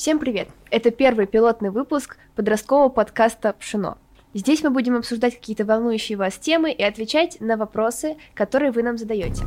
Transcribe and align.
Всем 0.00 0.18
привет! 0.18 0.48
Это 0.70 0.90
первый 0.90 1.26
пилотный 1.26 1.68
выпуск 1.68 2.16
подросткового 2.34 2.88
подкаста 2.88 3.52
«Пшено». 3.52 3.98
Здесь 4.32 4.62
мы 4.62 4.70
будем 4.70 4.96
обсуждать 4.96 5.34
какие-то 5.34 5.66
волнующие 5.66 6.16
вас 6.16 6.38
темы 6.38 6.72
и 6.72 6.82
отвечать 6.82 7.38
на 7.40 7.58
вопросы, 7.58 8.16
которые 8.32 8.72
вы 8.72 8.82
нам 8.82 8.96
задаете. 8.96 9.42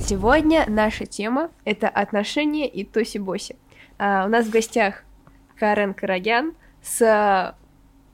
Сегодня 0.00 0.64
наша 0.66 1.04
тема— 1.04 1.50
это 1.66 1.86
отношения 1.90 2.66
и 2.66 2.82
тоси-боси. 2.82 3.56
А, 3.98 4.24
у 4.24 4.30
нас 4.30 4.46
в 4.46 4.50
гостях 4.50 5.04
Карен 5.58 5.92
Карагян 5.92 6.54
с 6.80 7.54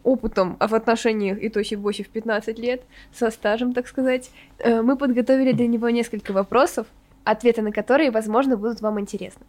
опытом 0.05 0.57
в 0.61 0.75
отношениях 0.75 1.39
и 1.39 1.48
тоси-боси 1.48 2.04
в 2.04 2.09
15 2.09 2.59
лет, 2.59 2.82
со 3.12 3.30
стажем, 3.30 3.73
так 3.73 3.89
сказать. 3.89 4.30
Э, 4.59 4.82
мы 4.82 4.96
подготовили 4.96 5.53
для 5.53 5.66
него 5.66 5.89
несколько 5.91 6.32
вопросов, 6.32 6.86
ответы 7.25 7.62
на 7.62 7.72
которые, 7.72 8.11
возможно, 8.11 8.57
будут 8.57 8.81
вам 8.81 9.00
интересны. 9.00 9.45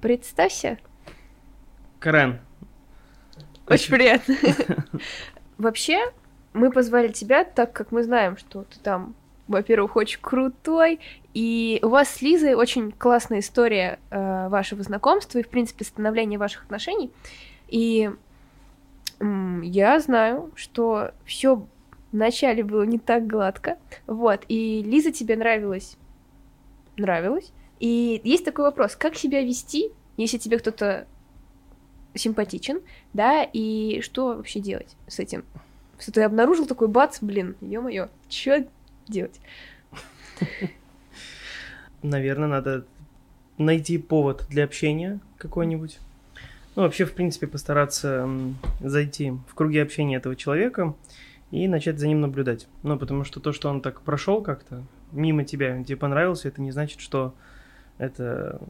Представься. 0.00 0.78
Карен. 1.98 2.38
Очень 3.68 3.94
приятно. 3.94 4.36
Вообще, 5.58 6.12
мы 6.52 6.70
позвали 6.70 7.08
тебя, 7.08 7.44
так 7.44 7.72
как 7.72 7.90
мы 7.90 8.02
знаем, 8.02 8.36
что 8.36 8.62
ты 8.62 8.78
там 8.78 9.14
во-первых, 9.48 9.96
очень 9.96 10.18
крутой, 10.20 10.98
и 11.32 11.78
у 11.82 11.88
вас 11.88 12.08
с 12.08 12.22
Лизой 12.22 12.54
очень 12.54 12.90
классная 12.92 13.38
история 13.38 13.98
э, 14.10 14.48
вашего 14.48 14.82
знакомства 14.82 15.38
и, 15.38 15.42
в 15.42 15.48
принципе, 15.48 15.84
становления 15.84 16.38
ваших 16.38 16.64
отношений. 16.64 17.12
И 17.68 18.10
я 19.20 20.00
знаю, 20.00 20.52
что 20.54 21.12
все 21.24 21.66
вначале 22.12 22.62
было 22.64 22.82
не 22.82 22.98
так 22.98 23.26
гладко, 23.26 23.78
вот, 24.06 24.44
и 24.48 24.82
Лиза 24.82 25.12
тебе 25.12 25.36
нравилась, 25.36 25.96
нравилась, 26.96 27.52
и 27.80 28.20
есть 28.24 28.44
такой 28.44 28.64
вопрос, 28.64 28.96
как 28.96 29.16
себя 29.16 29.42
вести, 29.42 29.90
если 30.16 30.38
тебе 30.38 30.58
кто-то 30.58 31.06
симпатичен, 32.14 32.80
да, 33.12 33.42
и 33.42 34.00
что 34.00 34.28
вообще 34.28 34.60
делать 34.60 34.96
с 35.06 35.18
этим? 35.18 35.44
Что 35.98 36.12
ты 36.12 36.22
обнаружил 36.22 36.66
такой 36.66 36.88
бац, 36.88 37.18
блин, 37.20 37.56
ё-моё, 37.60 38.08
чё 38.28 38.66
делать? 39.08 39.40
Наверное, 42.02 42.48
надо 42.48 42.86
найти 43.58 43.98
повод 43.98 44.46
для 44.48 44.64
общения 44.64 45.20
какой-нибудь. 45.38 45.98
Ну, 46.76 46.82
вообще, 46.82 47.06
в 47.06 47.14
принципе, 47.14 47.46
постараться 47.46 48.28
зайти 48.80 49.32
в 49.48 49.54
круги 49.54 49.78
общения 49.78 50.16
этого 50.16 50.36
человека 50.36 50.94
и 51.50 51.66
начать 51.68 51.98
за 51.98 52.06
ним 52.06 52.20
наблюдать. 52.20 52.68
Ну, 52.82 52.98
потому 52.98 53.24
что 53.24 53.40
то, 53.40 53.52
что 53.52 53.70
он 53.70 53.80
так 53.80 54.02
прошел 54.02 54.42
как-то 54.42 54.84
мимо 55.10 55.44
тебя, 55.44 55.82
тебе 55.82 55.96
понравился, 55.96 56.48
это 56.48 56.60
не 56.60 56.72
значит, 56.72 57.00
что 57.00 57.34
это 57.96 58.60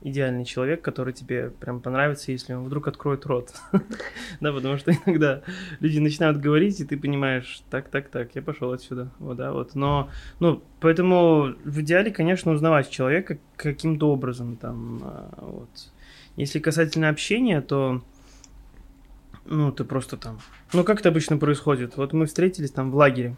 идеальный 0.00 0.44
человек, 0.44 0.82
который 0.82 1.12
тебе 1.12 1.50
прям 1.50 1.80
понравится, 1.80 2.32
если 2.32 2.54
он 2.54 2.64
вдруг 2.64 2.88
откроет 2.88 3.26
рот. 3.26 3.54
да, 4.40 4.52
потому 4.52 4.78
что 4.78 4.92
иногда 4.92 5.42
люди 5.80 5.98
начинают 5.98 6.38
говорить, 6.38 6.80
и 6.80 6.84
ты 6.84 6.96
понимаешь, 6.96 7.62
так, 7.70 7.88
так, 7.88 8.08
так, 8.08 8.34
я 8.34 8.42
пошел 8.42 8.72
отсюда. 8.72 9.10
Вот, 9.18 9.36
да, 9.36 9.52
вот. 9.52 9.74
Но, 9.74 10.10
ну, 10.40 10.62
поэтому 10.80 11.54
в 11.64 11.80
идеале, 11.80 12.10
конечно, 12.10 12.52
узнавать 12.52 12.90
человека 12.90 13.38
каким-то 13.56 14.10
образом, 14.10 14.56
там, 14.56 15.00
а, 15.02 15.38
вот. 15.40 15.93
Если 16.36 16.58
касательно 16.58 17.08
общения, 17.08 17.60
то 17.60 18.02
ну, 19.44 19.72
ты 19.72 19.84
просто 19.84 20.16
там... 20.16 20.40
Ну, 20.72 20.84
как 20.84 21.00
это 21.00 21.10
обычно 21.10 21.36
происходит? 21.36 21.96
Вот 21.96 22.12
мы 22.12 22.26
встретились 22.26 22.70
там 22.70 22.90
в 22.90 22.96
лагере, 22.96 23.36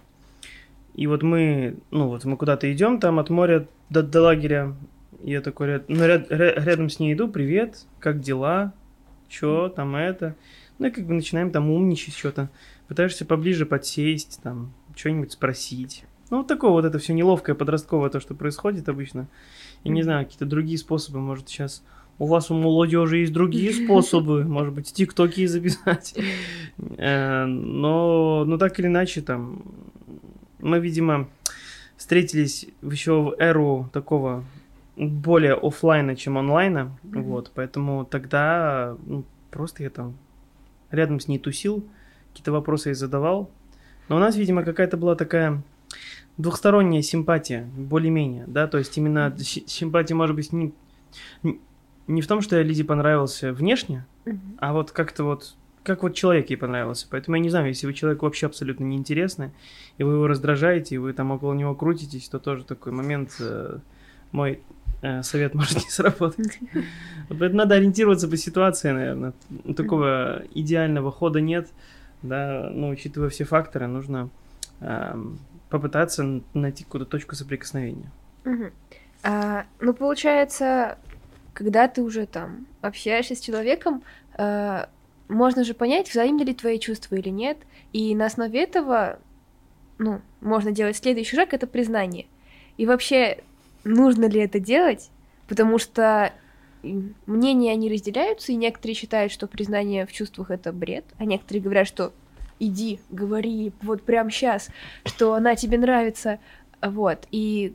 и 0.94 1.06
вот 1.06 1.22
мы, 1.22 1.76
ну, 1.90 2.08
вот 2.08 2.24
мы 2.24 2.36
куда-то 2.36 2.72
идем 2.72 3.00
там 3.00 3.18
от 3.18 3.28
моря 3.28 3.68
до, 3.90 4.02
до 4.02 4.22
лагеря, 4.22 4.74
я 5.22 5.42
такой 5.42 5.66
ряд, 5.66 5.88
ну, 5.88 6.06
ряд, 6.06 6.30
рядом 6.30 6.88
с 6.88 6.98
ней 6.98 7.12
иду, 7.14 7.28
привет, 7.28 7.84
как 7.98 8.20
дела, 8.20 8.72
чё, 9.28 9.68
там 9.68 9.96
это. 9.96 10.36
Ну 10.78 10.86
и 10.86 10.90
как 10.90 11.06
бы 11.06 11.14
начинаем 11.14 11.50
там 11.50 11.70
умничать 11.70 12.14
что-то. 12.14 12.50
Пытаешься 12.88 13.24
поближе 13.24 13.66
подсесть, 13.66 14.40
там, 14.42 14.72
что-нибудь 14.94 15.32
спросить. 15.32 16.04
Ну, 16.30 16.38
вот 16.38 16.48
такое 16.48 16.70
вот 16.70 16.84
это 16.84 16.98
все 16.98 17.12
неловкое 17.12 17.54
подростковое 17.54 18.10
то, 18.10 18.20
что 18.20 18.34
происходит 18.34 18.88
обычно. 18.88 19.28
И 19.84 19.88
не 19.88 20.02
знаю, 20.02 20.24
какие-то 20.24 20.46
другие 20.46 20.78
способы, 20.78 21.20
может, 21.20 21.48
сейчас 21.48 21.82
у 22.18 22.26
вас 22.26 22.50
у 22.50 22.54
молодежи 22.54 23.18
есть 23.18 23.32
другие 23.32 23.72
способы, 23.84 24.44
может 24.44 24.74
быть, 24.74 24.92
тиктоки 24.92 25.46
записать. 25.46 26.14
Э, 26.98 27.46
но, 27.46 28.44
но 28.44 28.58
так 28.58 28.78
или 28.78 28.86
иначе, 28.86 29.22
там, 29.22 29.62
мы, 30.58 30.78
видимо, 30.78 31.26
встретились 31.96 32.66
еще 32.82 33.22
в 33.22 33.34
эру 33.38 33.88
такого 33.94 34.44
более 34.96 35.54
офлайна, 35.54 36.16
чем 36.16 36.36
онлайна, 36.36 36.98
mm-hmm. 37.02 37.22
вот, 37.22 37.50
поэтому 37.54 38.04
тогда 38.04 38.94
ну, 39.06 39.24
просто 39.50 39.84
я 39.84 39.90
там 39.90 40.18
рядом 40.90 41.18
с 41.18 41.28
ней 41.28 41.38
тусил, 41.38 41.82
какие-то 42.30 42.52
вопросы 42.52 42.90
ей 42.90 42.94
задавал, 42.94 43.50
но 44.08 44.16
у 44.16 44.18
нас, 44.18 44.36
видимо, 44.36 44.62
какая-то 44.62 44.98
была 44.98 45.14
такая 45.14 45.62
двухсторонняя 46.36 47.02
симпатия, 47.02 47.68
более-менее, 47.76 48.44
да, 48.46 48.66
то 48.66 48.78
есть 48.78 48.96
именно 48.98 49.34
симпатия, 49.38 50.14
может 50.14 50.36
быть, 50.36 50.52
не, 50.52 50.74
не 52.06 52.22
в 52.22 52.26
том, 52.26 52.40
что 52.40 52.56
я 52.56 52.62
Лизе 52.62 52.84
понравился 52.84 53.52
внешне, 53.52 54.06
mm-hmm. 54.24 54.58
а 54.58 54.72
вот 54.72 54.90
как-то 54.92 55.24
вот 55.24 55.54
как 55.82 56.02
вот 56.02 56.14
человек 56.14 56.50
ей 56.50 56.56
понравился. 56.56 57.06
Поэтому 57.08 57.36
я 57.36 57.42
не 57.42 57.48
знаю, 57.48 57.68
если 57.68 57.86
вы 57.86 57.94
человек 57.94 58.22
вообще 58.22 58.46
абсолютно 58.46 58.82
неинтересный, 58.82 59.50
и 59.98 60.02
вы 60.02 60.14
его 60.14 60.26
раздражаете, 60.26 60.96
и 60.96 60.98
вы 60.98 61.12
там 61.12 61.30
около 61.30 61.54
него 61.54 61.76
крутитесь, 61.76 62.28
то 62.28 62.40
тоже 62.40 62.64
такой 62.64 62.90
момент 62.90 63.36
э, 63.38 63.78
мой 64.32 64.62
Э, 65.02 65.22
совет 65.22 65.54
может 65.54 65.76
не 65.76 65.90
сработать. 65.90 66.58
Поэтому 67.28 67.58
надо 67.58 67.74
ориентироваться 67.74 68.28
по 68.28 68.36
ситуации, 68.36 68.90
наверное. 68.90 69.32
Такого 69.76 70.42
идеального 70.54 71.12
хода 71.12 71.40
нет. 71.40 71.68
Да, 72.22 72.70
но 72.72 72.88
учитывая 72.88 73.28
все 73.28 73.44
факторы, 73.44 73.86
нужно 73.86 74.30
э, 74.80 75.14
попытаться 75.68 76.40
найти 76.54 76.84
какую-то 76.84 77.08
точку 77.08 77.34
соприкосновения. 77.34 78.10
Угу. 78.44 78.64
А, 79.22 79.66
ну, 79.80 79.92
получается, 79.92 80.98
когда 81.56 81.88
ты 81.88 82.02
уже 82.02 82.26
там 82.26 82.66
общаешься 82.82 83.34
с 83.34 83.40
человеком, 83.40 84.02
э, 84.36 84.84
можно 85.28 85.64
же 85.64 85.72
понять, 85.72 86.10
взаимны 86.10 86.42
ли 86.42 86.52
твои 86.52 86.78
чувства 86.78 87.14
или 87.14 87.30
нет. 87.30 87.56
И 87.94 88.14
на 88.14 88.26
основе 88.26 88.62
этого, 88.62 89.18
ну, 89.96 90.20
можно 90.42 90.70
делать 90.70 90.98
следующий 90.98 91.34
шаг 91.34 91.54
это 91.54 91.66
признание. 91.66 92.26
И 92.76 92.84
вообще, 92.84 93.38
нужно 93.84 94.26
ли 94.26 94.38
это 94.38 94.60
делать, 94.60 95.08
потому 95.48 95.78
что 95.78 96.30
мнения 96.82 97.72
они 97.72 97.90
разделяются, 97.90 98.52
и 98.52 98.56
некоторые 98.56 98.94
считают, 98.94 99.32
что 99.32 99.46
признание 99.46 100.04
в 100.04 100.12
чувствах 100.12 100.50
это 100.50 100.74
бред, 100.74 101.06
а 101.16 101.24
некоторые 101.24 101.62
говорят, 101.62 101.88
что 101.88 102.12
иди, 102.58 103.00
говори, 103.08 103.72
вот 103.80 104.02
прямо 104.02 104.30
сейчас, 104.30 104.68
что 105.06 105.32
она 105.32 105.56
тебе 105.56 105.78
нравится, 105.78 106.38
вот. 106.82 107.26
И 107.30 107.72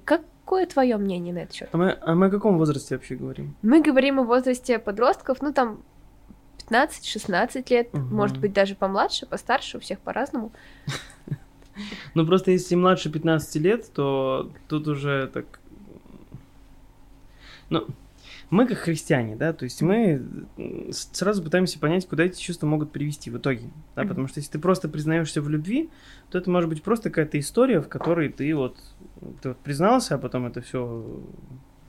какое 0.51 0.65
твое 0.65 0.97
мнение 0.97 1.33
на 1.33 1.39
этот 1.39 1.55
счет? 1.55 1.69
А 1.71 1.77
мы, 1.77 1.97
а 2.01 2.13
мы 2.13 2.25
о 2.25 2.29
каком 2.29 2.57
возрасте 2.57 2.95
вообще 2.95 3.15
говорим? 3.15 3.55
Мы 3.61 3.81
говорим 3.81 4.19
о 4.19 4.23
возрасте 4.23 4.79
подростков, 4.79 5.41
ну 5.41 5.53
там 5.53 5.81
15-16 6.69 7.65
лет, 7.69 7.87
угу. 7.93 8.01
может 8.01 8.37
быть 8.37 8.51
даже 8.51 8.75
помладше, 8.75 9.25
постарше, 9.25 9.77
у 9.77 9.79
всех 9.79 9.99
по-разному. 9.99 10.51
Ну 12.15 12.27
просто 12.27 12.51
если 12.51 12.75
младше 12.75 13.09
15 13.09 13.55
лет, 13.55 13.93
то 13.93 14.51
тут 14.67 14.89
уже 14.89 15.27
так 15.33 15.45
ну, 17.69 17.87
мы 18.51 18.67
как 18.67 18.79
христиане, 18.79 19.37
да, 19.37 19.53
то 19.53 19.63
есть 19.63 19.81
мы 19.81 20.21
сразу 20.91 21.41
пытаемся 21.41 21.79
понять, 21.79 22.07
куда 22.07 22.25
эти 22.25 22.39
чувства 22.39 22.67
могут 22.67 22.91
привести 22.91 23.31
в 23.31 23.37
итоге, 23.37 23.69
да, 23.95 24.03
потому 24.03 24.27
что 24.27 24.39
если 24.39 24.51
ты 24.51 24.59
просто 24.59 24.89
признаешься 24.89 25.41
в 25.41 25.49
любви, 25.49 25.89
то 26.29 26.37
это 26.37 26.51
может 26.51 26.69
быть 26.69 26.83
просто 26.83 27.09
какая-то 27.09 27.39
история, 27.39 27.79
в 27.79 27.87
которой 27.87 28.27
ты 28.27 28.53
вот, 28.53 28.77
ты 29.41 29.49
вот 29.49 29.57
признался, 29.59 30.15
а 30.15 30.17
потом 30.17 30.45
это 30.45 30.61
все 30.61 31.23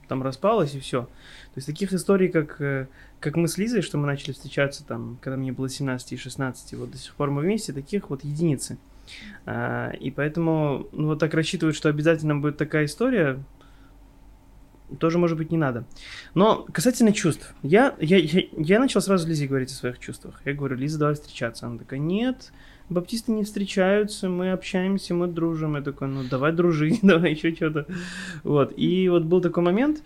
там 0.07 0.23
распалось 0.23 0.73
и 0.75 0.79
все. 0.79 1.03
То 1.03 1.57
есть 1.57 1.67
таких 1.67 1.91
историй, 1.91 2.29
как, 2.29 2.61
э, 2.61 2.87
как 3.19 3.35
мы 3.35 3.47
с 3.47 3.57
Лизой, 3.57 3.81
что 3.81 3.97
мы 3.97 4.05
начали 4.05 4.31
встречаться 4.31 4.85
там, 4.85 5.17
когда 5.21 5.37
мне 5.37 5.51
было 5.51 5.67
17 5.67 6.13
и 6.13 6.17
16, 6.17 6.73
вот 6.75 6.91
до 6.91 6.97
сих 6.97 7.13
пор 7.15 7.29
мы 7.29 7.41
вместе, 7.41 7.73
таких 7.73 8.09
вот 8.09 8.23
единицы. 8.23 8.77
А, 9.45 9.91
и 9.91 10.11
поэтому 10.11 10.87
ну, 10.93 11.07
вот 11.07 11.19
так 11.19 11.33
рассчитывают, 11.33 11.75
что 11.75 11.89
обязательно 11.89 12.35
будет 12.35 12.57
такая 12.57 12.85
история, 12.85 13.43
тоже, 14.99 15.17
может 15.17 15.37
быть, 15.37 15.51
не 15.51 15.57
надо. 15.57 15.85
Но 16.33 16.65
касательно 16.71 17.13
чувств. 17.13 17.53
Я, 17.61 17.95
я, 17.99 18.17
я, 18.17 18.43
я 18.57 18.79
начал 18.79 19.01
сразу 19.01 19.27
Лизе 19.27 19.47
говорить 19.47 19.71
о 19.71 19.75
своих 19.75 19.99
чувствах. 19.99 20.41
Я 20.45 20.53
говорю, 20.53 20.75
Лиза, 20.75 20.99
давай 20.99 21.15
встречаться. 21.15 21.65
Она 21.65 21.77
такая, 21.77 21.99
нет, 21.99 22.51
баптисты 22.89 23.31
не 23.31 23.43
встречаются, 23.43 24.29
мы 24.29 24.51
общаемся, 24.51 25.13
мы 25.13 25.27
дружим. 25.27 25.75
Я 25.75 25.81
такой, 25.81 26.07
ну, 26.07 26.23
давай 26.23 26.51
дружить, 26.51 26.99
давай 27.03 27.33
еще 27.33 27.53
что-то. 27.53 27.85
Вот. 28.43 28.73
И 28.77 29.09
вот 29.09 29.23
был 29.23 29.41
такой 29.41 29.63
момент, 29.63 30.03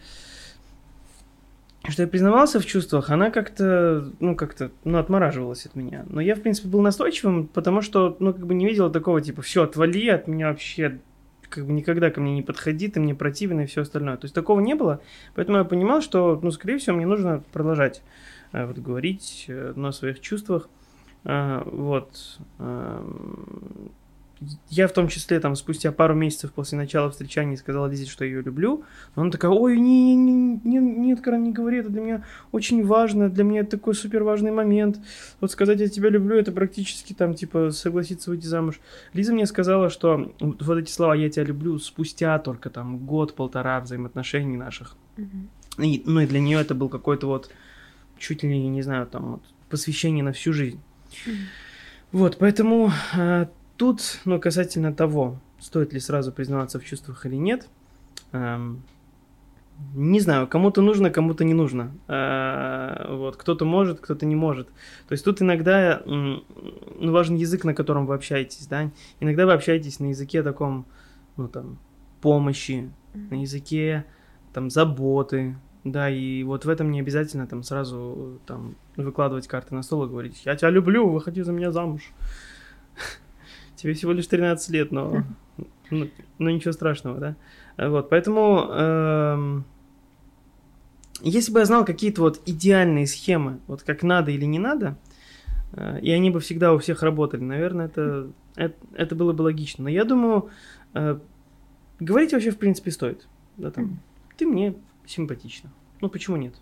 что 1.90 2.02
я 2.02 2.08
признавался 2.08 2.60
в 2.60 2.66
чувствах, 2.66 3.10
она 3.10 3.32
как-то, 3.32 4.12
ну, 4.20 4.36
как-то, 4.36 4.72
ну, 4.84 4.98
отмораживалась 4.98 5.66
от 5.66 5.76
меня. 5.76 6.06
Но 6.10 6.22
я, 6.22 6.36
в 6.36 6.42
принципе, 6.42 6.68
был 6.68 6.82
настойчивым, 6.82 7.48
потому 7.48 7.82
что, 7.82 8.18
ну, 8.20 8.34
как 8.34 8.46
бы 8.46 8.54
не 8.54 8.66
видела 8.66 8.90
такого, 8.90 9.22
типа, 9.22 9.42
все, 9.42 9.64
отвали 9.64 10.10
от 10.10 10.28
меня 10.28 10.50
вообще, 10.50 11.00
как 11.50 11.66
бы 11.66 11.74
никогда 11.74 12.10
ко 12.10 12.22
мне 12.22 12.36
не 12.36 12.42
подходи, 12.42 12.88
ты 12.88 13.00
мне 13.00 13.16
противен 13.16 13.62
и 13.62 13.66
все 13.66 13.82
остальное. 13.82 14.18
То 14.18 14.26
есть 14.26 14.36
такого 14.36 14.60
не 14.60 14.76
было, 14.76 15.02
поэтому 15.36 15.58
я 15.58 15.64
понимал, 15.64 16.02
что, 16.02 16.40
ну, 16.42 16.52
скорее 16.52 16.78
всего, 16.78 16.96
мне 16.96 17.06
нужно 17.06 17.44
продолжать 17.52 18.02
э, 18.52 18.66
вот 18.66 18.78
говорить 18.78 19.46
э, 19.48 19.74
на 19.76 19.92
своих 19.92 20.20
чувствах. 20.20 20.70
Э, 21.24 21.64
вот. 21.66 22.40
Я 24.70 24.88
в 24.88 24.94
том 24.94 25.08
числе 25.08 25.40
там 25.40 25.56
спустя 25.56 25.92
пару 25.92 26.14
месяцев 26.14 26.54
после 26.54 26.78
начала 26.78 27.10
встречания 27.10 27.58
сказала 27.58 27.88
Лизе, 27.88 28.06
что 28.06 28.24
я 28.24 28.32
ее 28.32 28.42
люблю. 28.44 28.84
Но 29.16 29.24
она 29.24 29.32
такая, 29.32 29.52
ой, 29.52 29.80
не, 29.80 30.16
не, 30.16 30.60
не, 30.64 30.78
нет, 30.78 31.22
Карен, 31.22 31.44
не 31.44 31.52
говори, 31.52 31.78
это 31.80 31.90
для 31.90 32.02
меня 32.02 32.26
очень 32.52 32.86
важно, 32.86 33.30
для 33.30 33.44
меня 33.44 33.62
это 33.62 33.72
такой 33.72 33.96
супер 33.96 34.24
важный 34.24 34.52
момент. 34.52 35.00
Вот 35.42 35.52
сказать 35.52 35.80
я 35.80 35.90
тебя 35.90 36.10
люблю, 36.10 36.36
это 36.36 36.52
практически 36.52 37.14
там 37.14 37.34
типа 37.34 37.72
согласиться 37.72 38.30
выйти 38.30 38.46
замуж. 38.46 38.80
Лиза 39.14 39.34
мне 39.34 39.48
сказала, 39.48 39.90
что 39.90 40.32
вот 40.40 40.78
эти 40.78 40.92
слова 40.92 41.16
я 41.16 41.30
тебя 41.30 41.46
люблю 41.46 41.80
спустя 41.80 42.38
только 42.38 42.70
там 42.70 43.00
год-полтора 43.00 43.80
взаимоотношений 43.82 44.58
наших. 44.58 44.96
Mm-hmm. 45.18 45.84
И, 45.86 46.04
ну 46.06 46.22
и 46.22 46.28
для 46.28 46.40
нее 46.40 46.60
это 46.60 46.76
был 46.76 46.90
какой-то 46.90 47.28
вот 47.28 47.50
чуть 48.20 48.44
ли 48.44 48.68
не 48.68 48.82
знаю 48.84 49.08
там 49.08 49.32
вот 49.34 49.42
посвящение 49.70 50.24
на 50.24 50.34
всю 50.34 50.54
жизнь. 50.54 50.80
Mm-hmm. 51.26 51.32
Вот, 52.14 52.38
поэтому 52.38 52.92
э, 53.16 53.48
Тут, 53.78 54.20
ну, 54.26 54.40
касательно 54.40 54.94
того, 54.94 55.40
стоит 55.60 55.94
ли 55.94 56.00
сразу 56.00 56.32
признаваться 56.32 56.80
в 56.80 56.86
чувствах 56.86 57.26
или 57.26 57.36
нет, 57.36 57.68
эм, 58.32 58.84
не 59.94 60.20
знаю, 60.20 60.48
кому-то 60.48 60.82
нужно, 60.82 61.12
кому-то 61.12 61.44
не 61.44 61.54
нужно. 61.54 61.92
Э, 62.08 63.16
вот, 63.16 63.38
кто-то 63.38 63.66
может, 63.66 64.00
кто-то 64.00 64.26
не 64.26 64.36
может. 64.36 64.68
То 65.08 65.12
есть 65.12 65.24
тут 65.24 65.42
иногда 65.42 66.02
ну, 66.06 66.44
важен 67.00 67.36
язык, 67.36 67.64
на 67.64 67.76
котором 67.76 68.08
вы 68.08 68.16
общаетесь, 68.16 68.66
да. 68.66 68.90
Иногда 69.20 69.46
вы 69.46 69.54
общаетесь 69.54 70.00
на 70.00 70.08
языке 70.08 70.42
таком, 70.42 70.88
ну, 71.38 71.48
там, 71.48 71.78
помощи, 72.22 72.92
на 73.14 73.42
языке, 73.42 74.06
там, 74.52 74.72
заботы, 74.72 75.56
да, 75.84 76.10
и 76.10 76.42
вот 76.44 76.66
в 76.66 76.70
этом 76.70 76.92
не 76.92 77.00
обязательно 77.00 77.46
там 77.46 77.64
сразу 77.64 78.40
там 78.46 78.76
выкладывать 78.96 79.48
карты 79.48 79.76
на 79.76 79.84
стол 79.84 80.06
и 80.06 80.10
говорить, 80.10 80.42
я 80.46 80.56
тебя 80.56 80.72
люблю, 80.72 81.08
выходи 81.08 81.44
за 81.44 81.52
меня 81.52 81.72
замуж. 81.72 82.12
Тебе 83.78 83.94
всего 83.94 84.12
лишь 84.12 84.28
13 84.28 84.70
лет, 84.72 84.92
но, 84.92 85.24
ну, 85.92 86.10
ну 86.40 86.50
ничего 86.50 86.74
страшного, 86.74 87.20
да? 87.20 87.36
Вот, 87.78 88.10
поэтому, 88.10 88.68
эм, 88.72 89.66
если 91.22 91.52
бы 91.52 91.60
я 91.60 91.66
знал 91.66 91.86
какие-то 91.86 92.22
вот 92.22 92.42
идеальные 92.48 93.06
схемы, 93.06 93.60
вот 93.68 93.84
как 93.84 94.02
надо 94.02 94.32
или 94.32 94.46
не 94.46 94.58
надо, 94.58 94.98
э, 95.74 96.00
и 96.02 96.12
они 96.12 96.32
бы 96.32 96.40
всегда 96.40 96.74
у 96.74 96.80
всех 96.80 97.04
работали, 97.04 97.44
наверное, 97.44 97.86
это, 97.86 98.32
это, 98.56 98.76
это 98.96 99.16
было 99.16 99.32
бы 99.32 99.44
логично. 99.44 99.84
Но 99.84 99.90
я 99.92 100.06
думаю, 100.06 100.50
э, 100.96 101.20
говорить 102.00 102.34
вообще 102.34 102.50
в 102.50 102.58
принципе 102.58 102.90
стоит. 102.90 103.28
Да, 103.58 103.70
там, 103.70 104.00
ты 104.38 104.48
мне 104.48 104.74
симпатична. 105.06 105.70
Ну 106.02 106.10
почему 106.10 106.36
нет? 106.38 106.56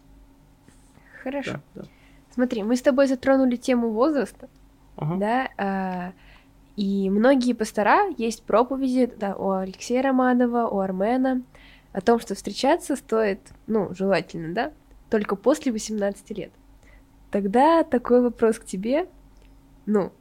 Хорошо. 1.24 1.62
Да, 1.76 1.82
да. 1.84 1.88
Смотри, 2.34 2.64
мы 2.64 2.76
с 2.76 2.82
тобой 2.82 3.08
затронули 3.08 3.56
тему 3.56 3.92
возраста, 3.92 4.50
ага. 4.98 5.16
да, 5.16 5.50
а, 5.58 6.14
и 6.76 7.10
многие 7.10 7.54
пастора, 7.54 8.10
есть 8.18 8.44
проповеди 8.44 9.12
да, 9.18 9.36
у 9.36 9.52
Алексея 9.52 10.02
Романова, 10.02 10.68
у 10.68 10.80
Армена, 10.80 11.42
о 11.94 12.02
том, 12.02 12.20
что 12.20 12.36
встречаться 12.36 12.96
стоит, 12.96 13.40
ну, 13.68 13.94
желательно, 13.96 14.54
да, 14.54 14.74
только 15.10 15.36
после 15.36 15.72
18 15.72 16.38
лет. 16.38 16.52
Тогда 17.32 17.84
такой 17.84 18.22
вопрос 18.22 18.60
к 18.60 18.66
тебе, 18.66 19.08
ну, 19.86 20.12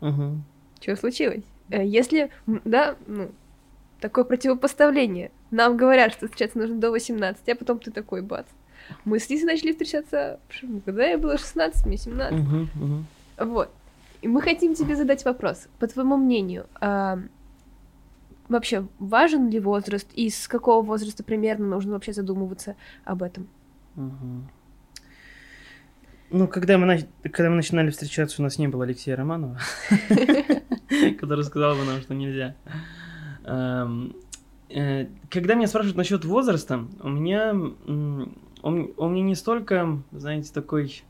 угу. 0.00 0.40
что 0.80 0.96
случилось? 0.96 1.44
Э, 1.70 1.86
если, 1.86 2.30
да, 2.46 2.96
ну, 3.06 3.30
такое 4.00 4.24
противопоставление. 4.24 5.30
Нам 5.50 5.76
говорят, 5.76 6.12
что 6.12 6.26
встречаться 6.26 6.58
нужно 6.58 6.76
до 6.76 6.90
18, 6.90 7.48
а 7.48 7.54
потом 7.54 7.78
ты 7.78 7.90
такой, 7.90 8.22
бац. 8.22 8.46
Мы 9.04 9.20
с 9.20 9.28
Лизой 9.28 9.46
начали 9.46 9.72
встречаться, 9.72 10.40
когда 10.84 11.06
я 11.06 11.18
была 11.18 11.38
16, 11.38 11.86
мне 11.86 11.96
17. 11.96 12.40
Угу, 12.40 12.56
угу. 12.84 13.04
Вот. 13.38 13.70
И 14.22 14.28
мы 14.28 14.42
хотим 14.42 14.74
тебе 14.74 14.96
задать 14.96 15.24
вопрос. 15.24 15.68
По 15.78 15.86
твоему 15.86 16.16
мнению, 16.16 16.66
а, 16.80 17.18
вообще 18.48 18.86
важен 18.98 19.48
ли 19.48 19.60
возраст 19.60 20.08
и 20.14 20.28
с 20.28 20.46
какого 20.46 20.84
возраста 20.84 21.24
примерно 21.24 21.66
нужно 21.66 21.92
вообще 21.92 22.12
задумываться 22.12 22.76
об 23.04 23.22
этом? 23.22 23.48
Угу. 23.96 24.42
Ну, 26.32 26.48
когда 26.48 26.78
мы, 26.78 26.86
нач... 26.86 27.06
когда 27.22 27.50
мы 27.50 27.56
начинали 27.56 27.90
встречаться, 27.90 28.40
у 28.40 28.44
нас 28.44 28.58
не 28.58 28.68
было 28.68 28.84
Алексея 28.84 29.16
Романова, 29.16 29.58
который 31.18 31.44
сказал 31.44 31.74
бы 31.74 31.84
нам, 31.84 32.00
что 32.00 32.14
нельзя. 32.14 32.54
Э, 33.44 35.06
когда 35.28 35.54
меня 35.54 35.66
спрашивают 35.66 35.96
насчет 35.96 36.24
возраста, 36.24 36.86
у 37.00 37.08
меня 37.08 37.52
у 38.62 39.08
меня 39.08 39.22
не 39.22 39.34
столько, 39.34 40.02
знаете, 40.12 40.52
такой 40.52 41.02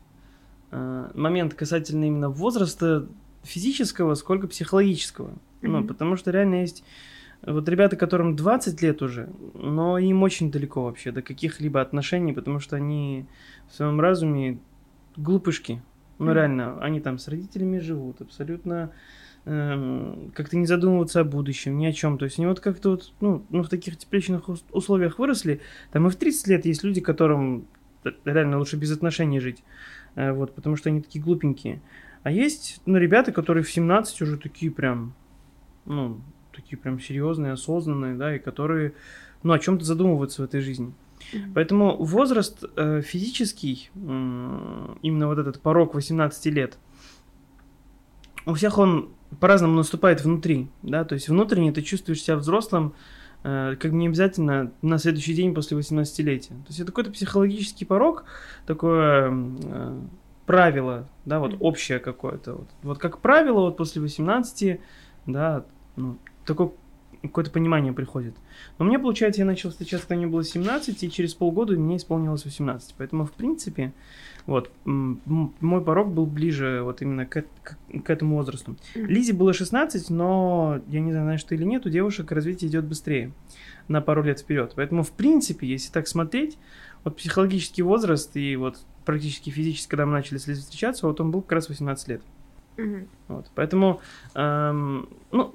момент 0.71 1.53
касательно 1.53 2.05
именно 2.05 2.29
возраста 2.29 3.07
физического, 3.43 4.15
сколько 4.15 4.47
психологического. 4.47 5.29
Mm-hmm. 5.29 5.67
Ну, 5.67 5.83
потому 5.85 6.15
что 6.15 6.31
реально 6.31 6.61
есть 6.61 6.83
вот 7.43 7.67
ребята, 7.69 7.95
которым 7.95 8.35
20 8.35 8.81
лет 8.81 9.01
уже, 9.01 9.29
но 9.55 9.97
им 9.97 10.21
очень 10.21 10.51
далеко 10.51 10.83
вообще 10.83 11.11
до 11.11 11.21
каких-либо 11.21 11.81
отношений, 11.81 12.33
потому 12.33 12.59
что 12.59 12.75
они 12.75 13.25
в 13.69 13.75
своем 13.75 13.99
разуме 13.99 14.59
глупышки. 15.17 15.81
Ну, 16.19 16.27
mm-hmm. 16.27 16.33
реально, 16.33 16.79
они 16.81 16.99
там 16.99 17.17
с 17.17 17.27
родителями 17.27 17.79
живут, 17.79 18.21
абсолютно 18.21 18.91
эм, 19.45 20.31
как-то 20.35 20.55
не 20.55 20.67
задумываются 20.67 21.21
о 21.21 21.23
будущем, 21.23 21.79
ни 21.79 21.85
о 21.87 21.93
чем. 21.93 22.19
То 22.19 22.25
есть 22.25 22.37
они 22.37 22.45
вот 22.45 22.59
как-то 22.59 22.91
вот, 22.91 23.11
ну, 23.21 23.43
ну, 23.49 23.63
в 23.63 23.69
таких 23.69 23.97
тепличных 23.97 24.47
условиях 24.71 25.17
выросли. 25.17 25.61
Там 25.91 26.05
и 26.05 26.11
в 26.11 26.15
30 26.15 26.47
лет 26.47 26.65
есть 26.65 26.83
люди, 26.83 27.01
которым 27.01 27.65
реально 28.23 28.59
лучше 28.59 28.77
без 28.77 28.91
отношений 28.91 29.39
жить. 29.39 29.63
Э, 30.15 30.31
вот, 30.31 30.53
потому 30.55 30.75
что 30.75 30.89
они 30.89 31.01
такие 31.01 31.23
глупенькие. 31.23 31.81
А 32.23 32.31
есть, 32.31 32.81
ну, 32.85 32.97
ребята, 32.97 33.31
которые 33.31 33.63
в 33.63 33.71
17 33.71 34.21
уже 34.21 34.37
такие 34.37 34.71
прям, 34.71 35.13
ну, 35.85 36.21
такие 36.53 36.77
прям 36.77 36.99
серьезные, 36.99 37.53
осознанные, 37.53 38.15
да, 38.15 38.35
и 38.35 38.39
которые, 38.39 38.93
ну, 39.43 39.53
о 39.53 39.59
чем-то 39.59 39.85
задумываются 39.85 40.41
в 40.41 40.45
этой 40.45 40.61
жизни. 40.61 40.93
Mm-hmm. 41.33 41.51
Поэтому 41.55 41.97
возраст 41.97 42.63
э, 42.75 43.01
физический, 43.01 43.89
э, 43.95 44.95
именно 45.01 45.27
вот 45.27 45.39
этот 45.39 45.61
порог 45.61 45.95
18 45.95 46.45
лет, 46.47 46.77
у 48.45 48.53
всех 48.53 48.77
он 48.77 49.09
по-разному 49.39 49.75
наступает 49.75 50.23
внутри, 50.23 50.67
да, 50.81 51.05
то 51.05 51.15
есть 51.15 51.29
внутренне 51.29 51.71
ты 51.71 51.81
чувствуешь 51.81 52.21
себя 52.21 52.35
взрослым, 52.37 52.93
как 53.43 53.91
бы 53.91 53.97
не 53.97 54.07
обязательно 54.07 54.71
на 54.81 54.97
следующий 54.97 55.33
день 55.33 55.53
после 55.53 55.77
18-летия. 55.77 56.49
То 56.49 56.67
есть 56.67 56.79
это 56.79 56.91
какой-то 56.91 57.11
психологический 57.11 57.85
порог, 57.85 58.25
такое 58.65 59.31
э, 59.31 59.99
правило, 60.45 61.07
да, 61.25 61.39
вот 61.39 61.55
общее 61.59 61.99
какое-то. 61.99 62.53
Вот, 62.53 62.67
вот 62.83 62.97
как 62.99 63.19
правило, 63.19 63.61
вот 63.61 63.77
после 63.77 64.01
18, 64.01 64.79
да, 65.25 65.65
ну, 65.95 66.17
такое 66.45 66.71
какое-то 67.21 67.51
понимание 67.51 67.93
приходит. 67.93 68.35
Но 68.77 68.85
мне, 68.85 68.97
получается, 68.97 69.41
я 69.41 69.45
начал 69.45 69.69
встречаться, 69.69 70.07
когда 70.07 70.17
мне 70.17 70.27
было 70.27 70.43
17, 70.43 71.03
и 71.03 71.11
через 71.11 71.33
полгода 71.33 71.73
мне 71.77 71.97
исполнилось 71.97 72.45
18. 72.45 72.95
Поэтому, 72.97 73.25
в 73.25 73.31
принципе, 73.31 73.93
вот, 74.45 74.71
мой 74.85 75.83
порог 75.83 76.11
был 76.11 76.25
ближе 76.25 76.81
вот 76.83 77.01
именно 77.01 77.25
к, 77.25 77.43
к, 77.63 77.77
к 78.03 78.09
этому 78.09 78.37
возрасту. 78.37 78.75
Лизе 78.95 79.33
было 79.33 79.53
16, 79.53 80.09
но, 80.09 80.81
я 80.87 80.99
не 80.99 81.11
знаю, 81.11 81.25
знаешь 81.25 81.43
ты 81.43 81.55
или 81.55 81.63
нет, 81.63 81.85
у 81.85 81.89
девушек 81.89 82.31
развитие 82.31 82.69
идет 82.69 82.85
быстрее, 82.85 83.31
на 83.87 84.01
пару 84.01 84.23
лет 84.23 84.39
вперед. 84.39 84.73
Поэтому, 84.75 85.03
в 85.03 85.11
принципе, 85.11 85.67
если 85.67 85.91
так 85.91 86.07
смотреть, 86.07 86.57
вот 87.03 87.17
психологический 87.17 87.83
возраст 87.83 88.35
и 88.35 88.55
вот 88.55 88.79
практически 89.05 89.49
физически, 89.49 89.89
когда 89.89 90.05
мы 90.05 90.13
начали 90.13 90.37
с 90.37 90.47
Лизой 90.47 90.63
встречаться, 90.63 91.07
вот 91.07 91.19
он 91.21 91.31
был 91.31 91.41
как 91.41 91.53
раз 91.53 91.69
18 91.69 92.07
лет. 92.07 92.21
Вот, 93.27 93.51
поэтому, 93.53 94.01
эм, 94.33 95.09
ну, 95.31 95.51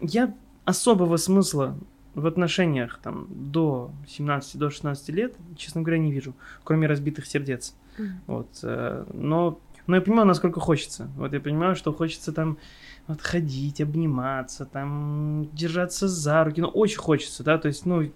я 0.00 0.34
особого 0.64 1.16
смысла 1.16 1.76
в 2.14 2.26
отношениях 2.26 2.98
там 3.02 3.26
до 3.30 3.90
17, 4.06 4.58
до 4.58 4.70
16 4.70 5.08
лет, 5.10 5.34
честно 5.56 5.82
говоря, 5.82 5.98
не 5.98 6.12
вижу, 6.12 6.34
кроме 6.64 6.86
разбитых 6.86 7.26
сердец. 7.26 7.74
Mm. 7.98 8.08
Вот, 8.26 8.48
э, 8.62 9.04
но, 9.12 9.58
но 9.86 9.96
я 9.96 10.02
понимаю, 10.02 10.26
насколько 10.26 10.60
хочется. 10.60 11.08
Вот 11.16 11.32
я 11.32 11.40
понимаю, 11.40 11.74
что 11.74 11.92
хочется 11.92 12.32
там 12.32 12.58
вот 13.06 13.20
ходить, 13.22 13.80
обниматься, 13.80 14.66
там 14.66 15.48
держаться 15.52 16.06
за 16.06 16.44
руки, 16.44 16.60
ну 16.60 16.68
очень 16.68 16.98
хочется, 16.98 17.42
да, 17.42 17.58
то 17.58 17.68
есть, 17.68 17.86
ну 17.86 18.10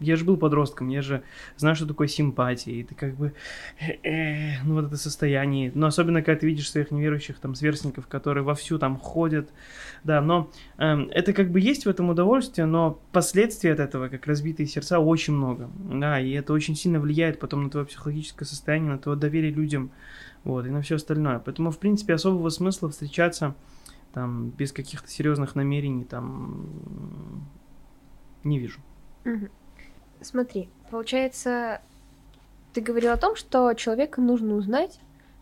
я 0.00 0.16
же 0.16 0.24
был 0.24 0.36
подростком, 0.36 0.88
я 0.88 1.02
же 1.02 1.22
знаю, 1.56 1.76
что 1.76 1.86
такое 1.86 2.08
симпатия, 2.08 2.72
и 2.72 2.82
ты 2.82 2.94
как 2.94 3.14
бы, 3.16 3.34
э, 4.02 4.62
ну 4.64 4.74
вот 4.74 4.86
это 4.86 4.96
состояние, 4.96 5.70
но 5.74 5.86
особенно, 5.86 6.22
когда 6.22 6.40
ты 6.40 6.46
видишь 6.46 6.70
своих 6.70 6.90
неверующих 6.90 7.38
там 7.38 7.54
сверстников, 7.54 8.06
которые 8.06 8.44
вовсю 8.44 8.78
там 8.78 8.96
ходят, 8.96 9.50
да, 10.02 10.20
но 10.20 10.50
э, 10.78 11.06
это 11.10 11.32
как 11.32 11.50
бы 11.50 11.60
есть 11.60 11.86
в 11.86 11.88
этом 11.88 12.10
удовольствие, 12.10 12.66
но 12.66 13.00
последствий 13.12 13.70
от 13.70 13.80
этого, 13.80 14.08
как 14.08 14.26
разбитые 14.26 14.66
сердца, 14.66 14.98
очень 14.98 15.34
много, 15.34 15.70
да, 15.76 16.20
и 16.20 16.32
это 16.32 16.52
очень 16.52 16.76
сильно 16.76 17.00
влияет 17.00 17.38
потом 17.38 17.64
на 17.64 17.70
твое 17.70 17.86
психологическое 17.86 18.44
состояние, 18.44 18.92
на 18.92 18.98
твое 18.98 19.18
доверие 19.18 19.52
людям, 19.52 19.90
вот, 20.42 20.66
и 20.66 20.70
на 20.70 20.82
все 20.82 20.96
остальное, 20.96 21.38
поэтому, 21.38 21.70
в 21.70 21.78
принципе, 21.78 22.14
особого 22.14 22.48
смысла 22.48 22.90
встречаться 22.90 23.54
там 24.12 24.50
без 24.50 24.72
каких-то 24.72 25.08
серьезных 25.10 25.56
намерений, 25.56 26.04
там 26.04 27.48
не 28.44 28.58
вижу. 28.60 28.80
Угу. 29.24 29.48
Смотри, 30.24 30.68
получается, 30.90 31.80
ты 32.72 32.80
говорил 32.80 33.12
о 33.12 33.16
том, 33.16 33.36
что 33.36 33.72
человека 33.74 34.20
нужно 34.20 34.54
узнать, 34.54 34.98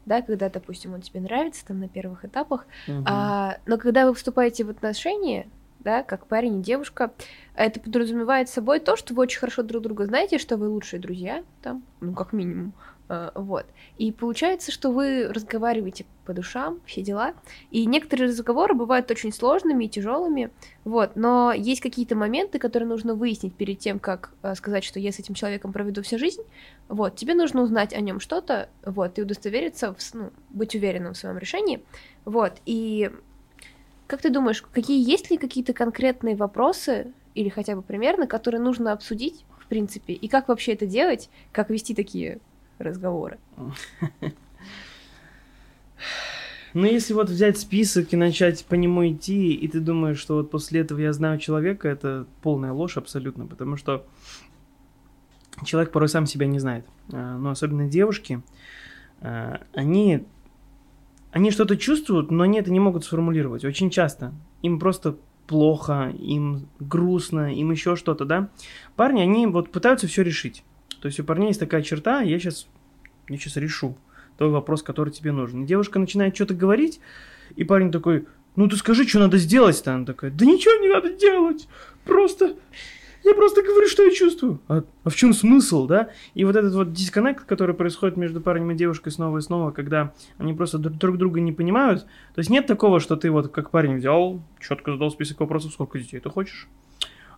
да, 0.07 0.21
когда, 0.23 0.51
допустим, 0.51 0.95
он 0.95 1.01
тебе 1.01 1.21
нравится 1.21 1.65
там 1.65 1.81
на 1.81 1.89
первых 1.89 2.25
этапах, 2.25 2.67
Мгм. 2.87 3.05
а, 3.07 3.57
но 3.67 3.79
когда 3.79 4.07
вы 4.07 4.15
вступаете 4.15 4.65
в 4.65 4.71
отношения, 4.71 5.49
да, 5.81 6.03
как 6.03 6.27
парень 6.27 6.61
и 6.61 6.63
девушка, 6.63 7.13
это 7.55 7.81
подразумевает 7.81 8.49
собой 8.49 8.81
то, 8.81 8.97
что 8.97 9.15
вы 9.15 9.23
очень 9.23 9.39
хорошо 9.41 9.63
друг 9.63 9.83
друга 9.83 10.07
знаете, 10.07 10.39
что 10.39 10.57
вы 10.57 10.69
лучшие 10.69 11.01
друзья, 11.01 11.45
там, 11.63 11.83
ну, 12.01 12.13
как 12.15 12.33
минимум, 12.33 12.73
вот. 13.35 13.67
И 13.99 14.13
получается, 14.13 14.73
что 14.73 14.91
вы 14.91 15.29
разговариваете 15.29 16.07
по 16.25 16.33
душам, 16.33 16.81
все 16.87 17.03
дела, 17.03 17.35
и 17.71 17.85
некоторые 17.87 18.29
разговоры 18.29 18.75
бывают 18.75 19.11
очень 19.11 19.33
сложными 19.33 19.85
и 19.85 19.89
тяжелыми, 19.89 20.51
вот, 20.85 21.17
но 21.17 21.53
есть 21.53 21.81
какие-то 21.81 22.15
моменты, 22.15 22.59
которые 22.59 22.89
нужно 22.89 23.15
выяснить 23.15 23.55
перед 23.55 23.79
тем, 23.79 23.99
как 23.99 24.33
а, 24.43 24.55
сказать, 24.55 24.85
что 24.85 25.01
я 25.01 25.13
с 25.13 25.19
этим 25.19 25.35
человеком 25.35 25.73
проведу 25.73 26.03
всю 26.03 26.19
жизнь, 26.19 26.43
вот, 26.89 27.17
тебе 27.17 27.35
нужно 27.35 27.63
узнать 27.63 27.93
о 27.93 28.01
нем 28.01 28.21
что-то, 28.21 28.69
вот, 28.85 29.19
и 29.19 29.23
удостовериться, 29.23 29.95
в, 29.95 30.15
ну, 30.15 30.31
быть 30.51 30.75
уверенным 30.75 31.15
в 31.15 31.19
своем 31.19 31.39
решении, 31.39 31.83
вот, 32.25 32.55
и 32.67 33.11
как 34.07 34.23
ты 34.23 34.31
думаешь, 34.31 34.63
какие 34.63 35.03
есть 35.09 35.31
ли 35.31 35.39
какие-то 35.39 35.73
конкретные 35.73 36.37
вопросы 36.37 37.13
или 37.35 37.49
хотя 37.49 37.75
бы 37.75 37.83
примерно, 37.83 38.27
которые 38.27 38.61
нужно 38.61 38.93
обсудить, 38.93 39.45
в 39.59 39.67
принципе, 39.67 40.13
и 40.13 40.29
как 40.29 40.49
вообще 40.49 40.73
это 40.73 40.87
делать, 40.87 41.31
как 41.51 41.71
вести 41.71 41.95
такие 41.95 42.41
разговоры? 42.83 43.39
Ну, 46.75 46.87
если 46.87 47.13
вот 47.13 47.29
взять 47.29 47.59
список 47.59 48.15
и 48.15 48.17
начать 48.17 48.65
по 48.65 48.75
нему 48.77 49.07
идти, 49.07 49.53
и 49.53 49.69
ты 49.69 49.79
думаешь, 49.79 50.19
что 50.19 50.37
вот 50.37 50.51
после 50.51 50.81
этого 50.81 51.01
я 51.01 51.13
знаю 51.13 51.39
человека, 51.39 51.87
это 51.87 52.27
полная 52.41 52.73
ложь 52.73 52.97
абсолютно, 52.97 53.47
потому 53.47 53.77
что 53.77 54.07
человек 55.67 55.93
порой 55.93 56.09
сам 56.09 56.27
себя 56.27 56.47
не 56.47 56.59
знает. 56.59 56.87
А, 57.13 57.37
Ну, 57.37 57.51
особенно 57.51 57.89
девушки, 57.89 58.41
а, 59.21 59.61
они, 59.75 60.25
они 61.31 61.51
что-то 61.51 61.77
чувствуют, 61.77 62.31
но 62.31 62.45
они 62.45 62.59
это 62.59 62.73
не 62.73 62.81
могут 62.81 63.05
сформулировать. 63.05 63.67
Очень 63.67 63.91
часто. 63.91 64.33
Им 64.63 64.79
просто 64.79 65.19
плохо, 65.47 66.11
им 66.19 66.69
грустно, 66.81 67.55
им 67.55 67.71
еще 67.71 67.97
что-то, 67.97 68.25
да. 68.25 68.49
Парни, 68.97 69.21
они 69.21 69.47
вот 69.47 69.71
пытаются 69.71 70.07
все 70.07 70.23
решить. 70.23 70.65
То 71.03 71.07
есть 71.07 71.19
у 71.19 71.25
парней 71.25 71.49
есть 71.49 71.59
такая 71.59 71.83
черта, 71.83 72.21
я 72.21 72.39
сейчас, 72.39 72.69
я 73.29 73.37
сейчас 73.37 73.57
решу 73.57 73.99
твой 74.39 74.51
вопрос, 74.51 74.85
который 74.85 75.13
тебе 75.13 75.33
нужен. 75.33 75.65
И 75.65 75.67
девушка 75.67 75.99
начинает 75.99 76.37
что-то 76.37 76.55
говорить, 76.55 77.01
и 77.57 77.65
парень 77.65 77.91
такой, 77.91 78.27
ну 78.55 78.69
ты 78.69 78.77
скажи, 78.77 79.07
что 79.07 79.19
надо 79.19 79.37
сделать-то? 79.37 79.95
Она 79.95 80.07
такая, 80.07 80.31
да 80.31 80.47
ничего 80.47 80.81
не 80.81 80.89
надо 80.89 81.13
делать, 81.13 81.67
просто, 82.05 82.55
я 83.25 83.35
просто 83.35 83.63
говорю, 83.63 83.89
что 83.89 84.05
я 84.05 84.13
чувствую. 84.13 84.61
А, 84.69 84.85
а 85.03 85.11
в 85.11 85.17
чем 85.17 85.33
смысл, 85.35 85.89
да? 85.89 86.11
И 86.35 86.45
вот 86.45 86.55
этот 86.55 86.73
вот 86.73 86.93
дисконнект, 86.93 87.47
который 87.47 87.75
происходит 87.75 88.17
между 88.17 88.41
парнем 88.41 88.71
и 88.71 88.77
девушкой 88.77 89.11
снова 89.11 89.39
и 89.39 89.43
снова, 89.43 89.73
когда 89.73 90.15
они 90.39 90.55
просто 90.55 90.79
друг, 90.79 90.99
друг 90.99 91.19
друга 91.19 91.41
не 91.41 91.51
понимают. 91.51 92.03
То 92.35 92.39
есть 92.39 92.49
нет 92.49 92.69
такого, 92.69 93.01
что 93.01 93.17
ты 93.17 93.29
вот 93.33 93.51
как 93.51 93.71
парень 93.71 93.97
взял, 93.97 94.41
четко 94.61 94.93
задал 94.93 95.11
список 95.11 95.41
вопросов, 95.41 95.73
сколько 95.73 95.99
детей 95.99 96.21
ты 96.21 96.31
хочешь, 96.31 96.69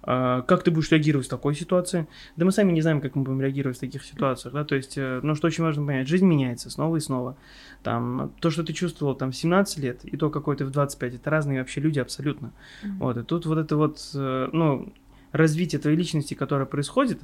как 0.06 0.62
ты 0.62 0.70
будешь 0.70 0.90
реагировать 0.90 1.26
в 1.26 1.30
такой 1.30 1.54
ситуации? 1.54 2.06
Да 2.36 2.44
мы 2.44 2.52
сами 2.52 2.72
не 2.72 2.82
знаем, 2.82 3.00
как 3.00 3.14
мы 3.14 3.22
будем 3.22 3.40
реагировать 3.40 3.78
в 3.78 3.80
таких 3.80 4.04
ситуациях, 4.04 4.52
да, 4.54 4.64
то 4.64 4.74
есть, 4.74 4.98
э, 4.98 5.20
ну, 5.22 5.34
что 5.34 5.46
очень 5.46 5.64
важно 5.64 5.86
понять, 5.86 6.08
жизнь 6.08 6.26
меняется 6.26 6.68
снова 6.68 6.96
и 6.96 7.00
снова. 7.00 7.36
Там, 7.82 8.32
то, 8.40 8.50
что 8.50 8.64
ты 8.64 8.72
чувствовал 8.72 9.14
там 9.14 9.32
в 9.32 9.36
17 9.36 9.78
лет, 9.78 10.04
и 10.04 10.16
то, 10.16 10.30
какой 10.30 10.56
ты 10.56 10.64
в 10.64 10.70
25, 10.70 11.14
это 11.14 11.30
разные 11.30 11.60
вообще 11.60 11.80
люди 11.80 12.00
абсолютно. 12.00 12.52
Мгм. 12.82 12.98
Вот, 12.98 13.16
и 13.16 13.22
тут 13.22 13.46
вот 13.46 13.58
это 13.58 13.76
вот, 13.76 13.98
э, 14.14 14.48
ну, 14.52 14.92
развитие 15.32 15.80
твоей 15.80 15.96
личности, 15.96 16.34
которое 16.34 16.66
происходит, 16.66 17.20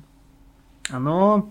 оно, 0.91 1.51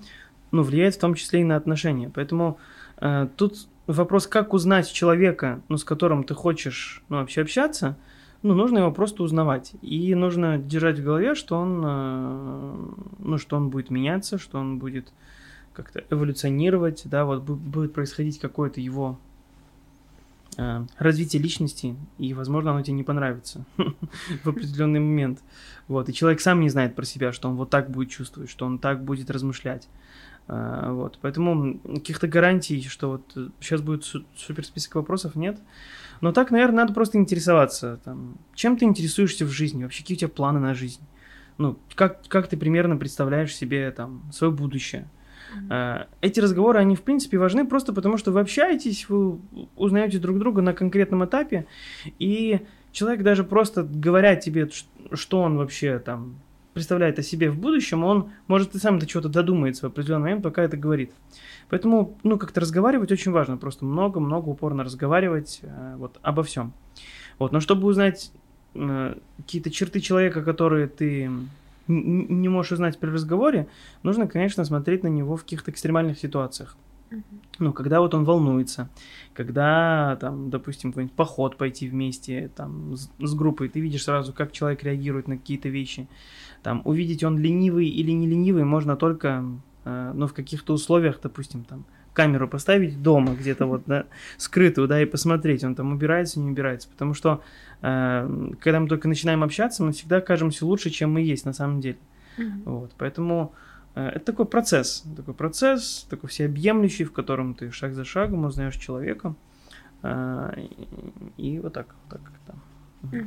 ну, 0.52 0.64
влияет 0.64 0.96
в 0.96 1.00
том 1.00 1.14
числе 1.14 1.42
и 1.42 1.44
на 1.44 1.56
отношения. 1.56 2.12
Поэтому 2.14 2.58
э, 2.98 3.28
тут 3.38 3.68
вопрос, 3.88 4.28
как 4.28 4.54
узнать 4.54 4.92
человека, 4.92 5.62
ну, 5.70 5.78
с 5.78 5.84
которым 5.84 6.24
ты 6.24 6.34
хочешь, 6.34 7.04
ну, 7.10 7.18
вообще 7.18 7.42
общаться, 7.42 7.98
ну, 8.42 8.54
нужно 8.54 8.80
его 8.80 8.92
просто 8.92 9.24
узнавать. 9.24 9.74
И 9.82 10.16
нужно 10.16 10.58
держать 10.58 11.00
в 11.00 11.04
голове, 11.04 11.36
что 11.36 11.58
он, 11.58 11.82
э, 11.86 12.76
ну, 13.20 13.38
что 13.38 13.58
он 13.58 13.70
будет 13.70 13.90
меняться, 13.90 14.38
что 14.38 14.60
он 14.60 14.80
будет 14.80 15.12
как-то 15.74 16.04
эволюционировать, 16.10 17.04
да, 17.06 17.26
вот 17.26 17.44
бу- 17.44 17.56
будет 17.56 17.94
происходить 17.94 18.40
какое-то 18.40 18.82
его 18.82 19.18
э, 20.58 20.86
развитие 20.98 21.42
личности, 21.42 21.96
и, 22.18 22.34
возможно, 22.34 22.72
оно 22.72 22.82
тебе 22.82 22.96
не 22.98 23.04
понравится 23.04 23.66
в 24.44 24.48
определенный 24.50 25.00
момент. 25.00 25.40
Вот, 25.88 26.10
и 26.10 26.14
человек 26.14 26.42
сам 26.42 26.60
не 26.60 26.70
знает 26.70 26.96
про 26.96 27.06
себя, 27.06 27.32
что 27.32 27.50
он 27.50 27.56
вот 27.56 27.70
так 27.70 27.90
будет 27.90 28.10
чувствовать, 28.10 28.50
что 28.50 28.66
он 28.66 28.80
так 28.80 29.04
будет 29.04 29.30
размышлять. 29.32 29.88
А, 30.48 30.92
Вот, 30.94 31.20
поэтому 31.22 31.80
каких-то 31.80 32.28
гарантий, 32.28 32.82
что 32.88 33.10
вот 33.12 33.52
сейчас 33.62 33.82
будет 33.82 34.04
су- 34.04 34.26
супер 34.36 34.66
список 34.66 34.96
вопросов, 34.96 35.36
нет. 35.36 35.60
Но 36.22 36.32
так, 36.32 36.52
наверное, 36.52 36.84
надо 36.84 36.94
просто 36.94 37.18
интересоваться, 37.18 38.00
там, 38.04 38.38
чем 38.54 38.78
ты 38.78 38.86
интересуешься 38.86 39.46
в 39.46 39.50
жизни, 39.50 39.84
вообще 39.84 40.02
какие 40.04 40.18
у 40.18 40.20
тебя 40.20 40.30
планы 40.30 40.60
на 40.60 40.74
жизнь. 40.74 41.02
Ну, 41.58 41.78
как, 41.96 42.28
как 42.28 42.48
ты 42.48 42.58
примерно 42.58 42.98
представляешь 42.98 43.56
себе 43.56 43.92
там 43.92 44.24
свое 44.32 44.52
будущее. 44.52 45.10
Э, 45.70 46.06
Эти 46.22 46.40
разговоры, 46.40 46.80
они 46.80 46.96
в 46.96 47.02
принципе 47.02 47.38
важны 47.38 47.66
просто 47.66 47.94
потому, 47.94 48.18
что 48.18 48.32
вы 48.32 48.40
общаетесь, 48.42 49.10
вы 49.10 49.40
узнаете 49.76 50.20
друг 50.20 50.40
друга 50.40 50.62
на 50.62 50.74
конкретном 50.74 51.26
этапе, 51.26 51.66
и 52.18 52.62
человек 52.92 53.24
даже 53.24 53.44
просто 53.44 53.84
говоря 53.84 54.36
тебе, 54.36 54.70
что 55.14 55.42
он 55.42 55.58
вообще 55.58 56.00
там 56.00 56.36
представляет 56.80 57.20
о 57.20 57.24
себе 57.24 57.52
в 57.52 57.60
будущем, 57.60 58.06
он 58.06 58.32
может 58.48 58.74
и 58.74 58.80
сам 58.80 59.00
до 59.00 59.06
чего-то 59.06 59.28
додумается 59.28 59.82
в 59.82 59.92
определенный 59.92 60.22
момент, 60.22 60.44
пока 60.44 60.64
это 60.64 60.78
говорит. 60.78 61.12
Поэтому, 61.68 62.18
ну, 62.24 62.38
как-то 62.38 62.62
разговаривать 62.62 63.12
очень 63.12 63.34
важно, 63.34 63.58
просто 63.58 63.84
много-много 63.84 64.48
упорно 64.48 64.86
разговаривать 64.86 65.60
э, 65.62 65.96
вот 65.98 66.20
обо 66.22 66.42
всем. 66.44 66.72
Вот, 67.38 67.52
но 67.52 67.60
чтобы 67.60 67.86
узнать 67.86 68.32
э, 68.76 69.16
какие-то 69.38 69.70
черты 69.72 70.00
человека, 70.00 70.42
которые 70.42 70.88
ты 70.88 71.30
не 71.88 72.48
можешь 72.48 72.72
узнать 72.72 72.98
при 72.98 73.10
разговоре, 73.10 73.68
нужно, 74.02 74.26
конечно, 74.26 74.64
смотреть 74.64 75.04
на 75.04 75.10
него 75.10 75.36
в 75.36 75.44
каких-то 75.44 75.72
экстремальных 75.72 76.18
ситуациях. 76.18 76.78
Мгм. 77.12 77.24
Ну, 77.60 77.74
когда 77.74 78.00
вот 78.00 78.14
он 78.14 78.24
волнуется, 78.24 78.90
когда, 79.34 80.18
там, 80.22 80.50
допустим, 80.50 80.92
какой-нибудь 80.92 81.16
поход 81.16 81.58
пойти 81.58 81.90
вместе, 81.90 82.52
там, 82.56 82.96
с, 82.96 83.10
с 83.20 83.34
группой, 83.34 83.70
ты 83.70 83.80
видишь 83.80 84.04
сразу, 84.04 84.34
как 84.34 84.52
человек 84.52 84.84
реагирует 84.84 85.28
на 85.28 85.38
какие-то 85.38 85.70
вещи. 85.70 86.08
Там, 86.64 86.82
увидеть, 86.86 87.24
он 87.24 87.38
ленивый 87.38 87.88
или 87.88 88.12
не 88.12 88.28
ленивый, 88.28 88.64
можно 88.64 88.96
только, 88.96 89.44
э, 89.86 90.12
ну, 90.14 90.28
в 90.28 90.34
каких-то 90.34 90.74
условиях, 90.74 91.20
допустим, 91.22 91.64
там, 91.64 91.86
камеру 92.14 92.48
поставить 92.48 93.02
дома 93.02 93.34
где-то 93.34 93.66
вот, 93.66 93.84
да, 93.86 94.06
скрытую, 94.38 94.88
да, 94.88 95.02
и 95.02 95.06
посмотреть, 95.06 95.64
он 95.64 95.76
там 95.76 95.94
убирается, 95.94 96.40
не 96.40 96.50
убирается. 96.50 96.90
Потому 96.90 97.14
что, 97.14 97.42
э, 97.82 98.52
когда 98.62 98.80
мы 98.80 98.88
только 98.88 99.08
начинаем 99.08 99.44
общаться, 99.44 99.84
мы 99.84 99.94
всегда 99.94 100.22
кажемся 100.22 100.66
лучше, 100.66 100.90
чем 100.90 101.14
мы 101.14 101.22
есть 101.22 101.46
на 101.46 101.54
самом 101.54 101.82
деле. 101.82 101.98
Мгм. 102.38 102.62
Вот, 102.66 102.92
поэтому 102.98 103.54
э, 103.54 103.69
это 103.96 104.20
такой 104.20 104.46
процесс, 104.46 105.04
такой 105.16 105.34
процесс, 105.34 106.06
такой 106.10 106.30
всеобъемлющий, 106.30 107.06
в 107.06 107.12
котором 107.14 107.54
ты 107.56 107.72
шаг 107.72 107.94
за 107.94 108.06
шагом 108.06 108.46
узнаешь 108.46 108.76
человека. 108.78 109.36
э, 110.04 110.68
и, 111.38 111.60
вот 111.60 111.74
так, 111.74 111.88
вот 111.88 112.20
так 112.20 112.22
как-то. 112.24 113.20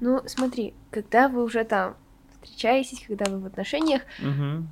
Ну, 0.00 0.20
смотри, 0.26 0.74
когда 0.90 1.28
вы 1.28 1.42
уже 1.42 1.64
там 1.64 1.96
встречаетесь, 2.42 3.04
когда 3.06 3.30
вы 3.30 3.38
в 3.38 3.46
отношениях, 3.46 4.02
Мгм. 4.18 4.68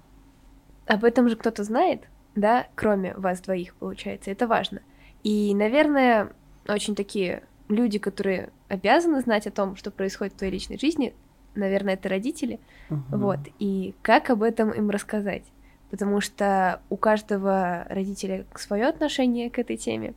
об 0.87 1.05
этом 1.05 1.29
же 1.29 1.37
кто-то 1.37 1.65
знает, 1.65 2.03
да, 2.35 2.67
кроме 2.75 3.15
вас 3.15 3.41
двоих, 3.41 3.75
получается, 3.77 4.31
это 4.31 4.47
важно. 4.47 4.81
И, 5.23 5.55
наверное, 5.55 6.33
очень 6.69 6.95
такие 6.95 7.43
люди, 7.69 7.99
которые 7.99 8.51
обязаны 8.69 9.21
знать 9.21 9.47
о 9.47 9.51
том, 9.51 9.77
что 9.77 9.91
происходит 9.91 10.35
в 10.35 10.39
твоей 10.39 10.53
личной 10.53 10.79
жизни, 10.79 11.15
наверное, 11.55 11.95
это 11.95 12.09
родители, 12.09 12.61
Мгм. 12.89 13.19
вот, 13.19 13.41
и 13.59 13.95
как 14.03 14.31
об 14.31 14.43
этом 14.43 14.71
им 14.71 14.91
рассказать? 14.91 15.45
Потому 15.91 16.21
что 16.21 16.81
у 16.91 16.97
каждого 16.97 17.87
родителя 17.89 18.47
свое 18.55 18.87
отношение 18.87 19.51
к 19.51 19.59
этой 19.59 19.77
теме, 19.77 20.15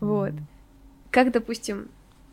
вот. 0.00 0.32
Как, 1.10 1.30
допустим, 1.30 1.88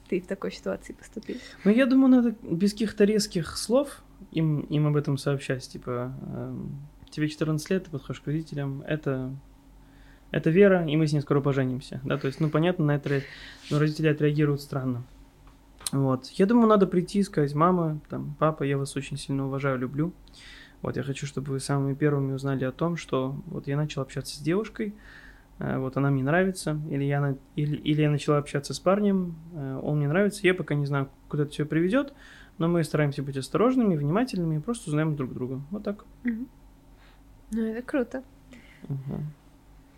ты 0.10 0.20
в 0.20 0.26
такой 0.26 0.52
ситуации 0.52 0.94
поступил? 0.94 1.38
Ну, 1.64 1.72
я 1.72 1.86
думаю, 1.86 2.10
надо 2.10 2.36
без 2.42 2.72
каких-то 2.74 3.06
резких 3.06 3.56
слов 3.56 4.02
им, 4.32 4.62
им 4.62 4.88
об 4.88 4.96
этом 4.96 5.18
сообщать. 5.18 5.68
Типа, 5.70 6.14
эм, 6.34 6.72
тебе 7.12 7.28
14 7.28 7.70
лет, 7.70 7.86
ты 7.86 7.92
подходишь 7.92 8.22
к 8.22 8.28
родителям, 8.28 8.84
это, 8.88 9.32
это 10.32 10.50
Вера, 10.50 10.86
и 10.88 10.98
мы 10.98 11.06
с 11.06 11.14
ней 11.14 11.22
скоро 11.22 11.42
поженимся. 11.42 12.02
Да, 12.04 12.18
то 12.18 12.28
есть, 12.28 12.40
ну, 12.40 12.50
понятно, 12.50 12.86
на 12.86 12.96
это 12.96 13.22
ну, 13.70 13.80
родители 13.80 14.08
отреагируют 14.08 14.62
странно. 14.62 15.04
Вот. 15.92 16.28
Я 16.28 16.46
думаю, 16.46 16.68
надо 16.68 16.88
прийти 16.88 17.20
и 17.20 17.24
сказать, 17.24 17.54
мама, 17.54 18.00
там, 18.10 18.36
папа, 18.40 18.64
я 18.64 18.78
вас 18.78 18.96
очень 18.96 19.18
сильно 19.18 19.46
уважаю, 19.46 19.78
люблю. 19.78 20.14
Вот, 20.82 20.98
я 20.98 21.04
хочу, 21.04 21.28
чтобы 21.28 21.52
вы 21.52 21.60
самыми 21.60 21.94
первыми 21.94 22.34
узнали 22.34 22.64
о 22.64 22.72
том, 22.72 22.98
что 22.98 23.36
вот 23.46 23.68
я 23.68 23.78
начал 23.78 24.02
общаться 24.02 24.36
с 24.36 24.40
девушкой, 24.40 24.96
э, 25.60 25.78
вот 25.78 25.96
она 25.98 26.10
мне 26.10 26.24
нравится, 26.24 26.80
или 26.90 27.04
я, 27.04 27.22
на- 27.22 27.38
или, 27.56 27.76
или 27.78 28.02
я 28.02 28.10
начала 28.10 28.38
общаться 28.40 28.74
с 28.74 28.80
парнем, 28.80 29.36
э, 29.54 29.80
он 29.84 29.98
мне 29.98 30.08
нравится, 30.08 30.42
я 30.48 30.54
пока 30.56 30.74
не 30.74 30.86
знаю, 30.88 31.10
куда 31.30 31.44
это 31.44 31.52
все 31.52 31.66
приведет, 31.66 32.14
но 32.58 32.68
мы 32.68 32.84
стараемся 32.84 33.22
быть 33.22 33.38
осторожными, 33.38 33.96
внимательными 33.96 34.56
и 34.58 34.60
просто 34.60 34.90
узнаем 34.90 35.16
друг 35.16 35.34
друга. 35.34 35.62
Вот 35.70 35.84
так. 35.84 36.06
Мгм. 36.24 36.48
Ну, 37.52 37.62
это 37.66 37.82
круто. 37.82 38.24
Мгм. 38.84 39.26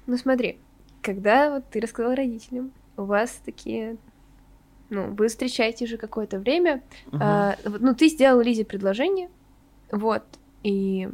Ну, 0.08 0.18
смотри, 0.18 0.58
когда 1.02 1.50
вот 1.50 1.70
ты 1.70 1.80
рассказал 1.80 2.16
родителям, 2.16 2.72
у 2.98 3.04
вас 3.04 3.42
такие... 3.46 3.98
Ну, 4.94 5.12
вы 5.16 5.28
встречаетесь 5.28 5.88
уже 5.88 5.98
какое-то 5.98 6.38
время, 6.38 6.84
Мгм. 7.08 7.18
а, 7.20 7.56
ну, 7.64 7.96
ты 7.96 8.10
сделал 8.10 8.42
Лизе 8.42 8.64
предложение, 8.64 9.30
вот, 9.92 10.24
и... 10.62 11.10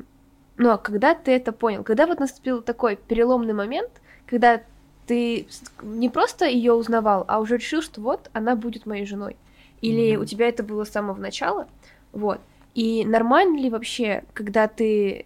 Ну, 0.57 0.71
а 0.71 0.77
когда 0.77 1.15
ты 1.15 1.31
это 1.31 1.53
понял? 1.53 1.85
Когда 1.85 2.05
вот 2.05 2.19
наступил 2.19 2.61
такой 2.61 2.97
переломный 2.97 3.53
момент, 3.53 3.89
когда 4.25 4.61
ты 5.07 5.47
не 5.81 6.09
просто 6.09 6.45
ее 6.45 6.73
узнавал, 6.73 7.23
а 7.29 7.39
уже 7.39 7.55
решил, 7.55 7.81
что 7.81 8.01
вот, 8.01 8.29
она 8.33 8.57
будет 8.57 8.85
моей 8.85 9.05
женой? 9.05 9.37
Или 9.79 10.15
Мгм. 10.15 10.23
у 10.23 10.25
тебя 10.25 10.49
это 10.49 10.61
было 10.61 10.83
с 10.83 10.89
самого 10.89 11.17
начала? 11.17 11.69
Вот. 12.11 12.41
И 12.75 13.05
нормально 13.05 13.57
ли 13.57 13.69
вообще, 13.69 14.23
когда 14.33 14.67
ты 14.67 15.25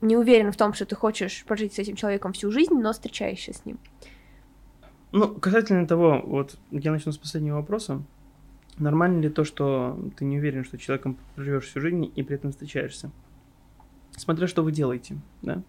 не 0.00 0.16
уверен 0.16 0.50
в 0.50 0.56
том, 0.56 0.72
что 0.72 0.86
ты 0.86 0.96
хочешь 0.96 1.44
прожить 1.44 1.74
с 1.74 1.78
этим 1.78 1.94
человеком 1.94 2.32
всю 2.32 2.50
жизнь, 2.50 2.74
но 2.74 2.94
встречаешься 2.94 3.52
с 3.52 3.66
ним? 3.66 3.78
Ну, 5.16 5.28
касательно 5.28 5.86
того, 5.86 6.20
вот 6.26 6.58
я 6.70 6.92
начну 6.92 7.10
с 7.10 7.16
последнего 7.16 7.54
вопроса. 7.54 8.02
Нормально 8.76 9.22
ли 9.22 9.30
то, 9.30 9.44
что 9.44 9.98
ты 10.18 10.26
не 10.26 10.36
уверен, 10.36 10.62
что 10.62 10.76
человеком 10.76 11.16
проживешь 11.34 11.64
всю 11.64 11.80
жизнь 11.80 12.12
и 12.14 12.22
при 12.22 12.36
этом 12.36 12.50
встречаешься? 12.50 13.10
Смотря 14.10 14.46
что 14.46 14.62
вы 14.62 14.72
делаете, 14.72 15.16
да? 15.40 15.62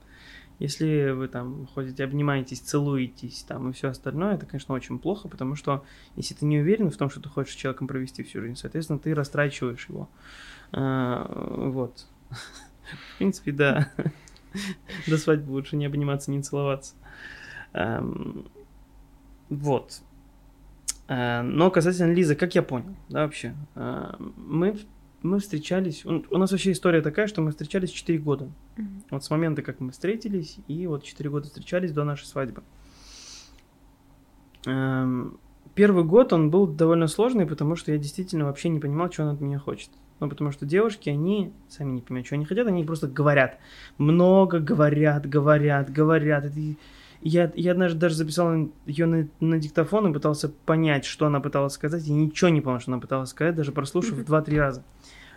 Если 0.59 1.11
вы 1.11 1.29
там 1.29 1.65
ходите, 1.73 2.03
обнимаетесь, 2.03 2.59
целуетесь 2.59 3.43
там 3.43 3.69
и 3.69 3.71
все 3.71 3.87
остальное, 3.87 4.35
это, 4.35 4.45
конечно, 4.45 4.75
очень 4.75 4.99
плохо, 4.99 5.29
потому 5.29 5.55
что 5.55 5.85
если 6.17 6.33
ты 6.33 6.45
не 6.45 6.59
уверен 6.59 6.91
в 6.91 6.97
том, 6.97 7.09
что 7.09 7.21
ты 7.21 7.29
хочешь 7.29 7.53
с 7.53 7.57
человеком 7.57 7.87
провести 7.87 8.23
всю 8.23 8.41
жизнь, 8.41 8.57
соответственно, 8.57 8.99
ты 8.99 9.15
растрачиваешь 9.15 9.87
его. 9.87 10.09
А, 10.73 11.25
вот. 11.71 12.05
В 12.29 13.17
принципе, 13.17 13.53
да. 13.53 13.93
До 15.07 15.17
свадьбы 15.17 15.53
лучше 15.53 15.77
не 15.77 15.85
обниматься, 15.85 16.31
не 16.31 16.41
целоваться. 16.41 16.95
Вот. 19.49 20.01
Э, 21.07 21.41
Но 21.41 21.71
касательно 21.71 22.13
Лизы, 22.13 22.35
как 22.35 22.55
я 22.55 22.63
понял, 22.63 22.95
да, 23.09 23.23
вообще, 23.23 23.55
э, 23.75 24.13
мы, 24.35 24.77
мы 25.23 25.39
встречались, 25.39 26.05
у 26.05 26.37
нас 26.37 26.51
вообще 26.51 26.71
история 26.71 27.01
такая, 27.01 27.27
что 27.27 27.41
мы 27.41 27.51
встречались 27.51 27.91
4 27.91 28.19
года. 28.19 28.49
Вот 29.09 29.23
с 29.23 29.29
момента, 29.29 29.61
как 29.61 29.79
мы 29.79 29.91
встретились, 29.91 30.57
и 30.67 30.85
вот 30.87 31.03
4 31.03 31.29
года 31.29 31.47
встречались 31.47 31.91
до 31.91 32.03
нашей 32.03 32.25
свадьбы. 32.25 32.63
Эм, 34.65 35.39
Первый 35.75 36.03
год 36.03 36.33
он 36.33 36.49
был 36.49 36.65
довольно 36.65 37.05
сложный, 37.05 37.45
потому 37.45 37.75
что 37.75 37.91
я 37.91 37.99
действительно 37.99 38.45
вообще 38.45 38.69
не 38.69 38.79
понимал, 38.79 39.11
что 39.11 39.23
он 39.23 39.35
от 39.35 39.41
меня 39.41 39.59
хочет. 39.59 39.91
Ну, 40.19 40.27
потому 40.27 40.51
что 40.51 40.65
девушки, 40.65 41.09
они 41.09 41.53
сами 41.69 41.91
не 41.91 42.01
понимают, 42.01 42.25
что 42.25 42.33
они 42.35 42.45
хотят, 42.45 42.65
они 42.65 42.83
просто 42.83 43.07
говорят. 43.07 43.59
Много 43.99 44.59
говорят, 44.59 45.29
говорят, 45.29 45.91
говорят. 45.91 46.45
И- 46.57 46.77
я, 47.27 47.51
я 47.55 47.71
однажды 47.71 47.99
даже 47.99 48.15
записал 48.15 48.69
ее 48.85 49.05
на, 49.05 49.27
на 49.39 49.59
диктофон 49.59 50.07
и 50.07 50.13
пытался 50.13 50.49
понять, 50.49 51.05
что 51.05 51.25
она 51.25 51.39
пыталась 51.39 51.73
сказать, 51.73 52.07
и 52.07 52.11
ничего 52.11 52.49
не 52.49 52.61
понял, 52.61 52.79
что 52.79 52.91
она 52.91 53.01
пыталась 53.01 53.29
сказать, 53.29 53.55
даже 53.55 53.71
прослушав 53.71 54.23
два-три 54.25 54.57
раза. 54.57 54.83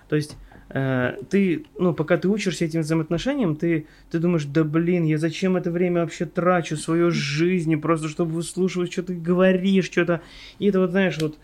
То 0.08 0.16
есть 0.16 0.36
э, 0.68 1.16
ты, 1.30 1.66
ну, 1.78 1.94
пока 1.94 2.16
ты 2.16 2.28
учишься 2.28 2.64
этим 2.64 2.80
взаимоотношениям, 2.80 3.56
ты, 3.56 3.86
ты 4.10 4.18
думаешь, 4.18 4.44
да 4.44 4.64
блин, 4.64 5.04
я 5.04 5.18
зачем 5.18 5.56
это 5.56 5.70
время 5.70 6.02
вообще 6.02 6.26
трачу, 6.26 6.76
свою 6.76 7.10
жизнь, 7.10 7.76
просто 7.80 8.08
чтобы 8.08 8.32
выслушивать, 8.32 8.92
что 8.92 9.02
ты 9.02 9.14
говоришь, 9.14 9.90
что-то. 9.90 10.20
И 10.58 10.66
это 10.66 10.80
вот, 10.80 10.90
знаешь, 10.90 11.18
вот... 11.20 11.38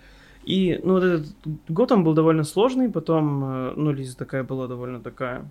И, 0.44 0.80
ну, 0.84 0.92
вот 0.92 1.02
этот 1.02 1.26
год 1.68 1.90
он 1.90 2.04
был 2.04 2.14
довольно 2.14 2.44
сложный, 2.44 2.88
потом, 2.88 3.44
э, 3.44 3.72
ну, 3.76 3.92
Лиза 3.92 4.16
такая 4.16 4.44
была 4.44 4.68
довольно 4.68 5.00
такая, 5.00 5.44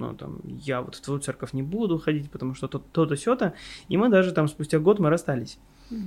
ну, 0.00 0.14
там, 0.14 0.40
я 0.44 0.80
вот 0.80 0.96
в 0.96 1.00
твою 1.00 1.20
церковь 1.20 1.52
не 1.52 1.62
буду 1.62 1.98
ходить, 1.98 2.30
потому 2.30 2.54
что 2.54 2.66
то- 2.68 2.82
то-то, 2.92 3.16
сё-то. 3.16 3.52
И 3.88 3.96
мы 3.96 4.08
даже 4.08 4.32
там 4.32 4.48
спустя 4.48 4.78
год 4.78 4.98
мы 4.98 5.10
расстались. 5.10 5.58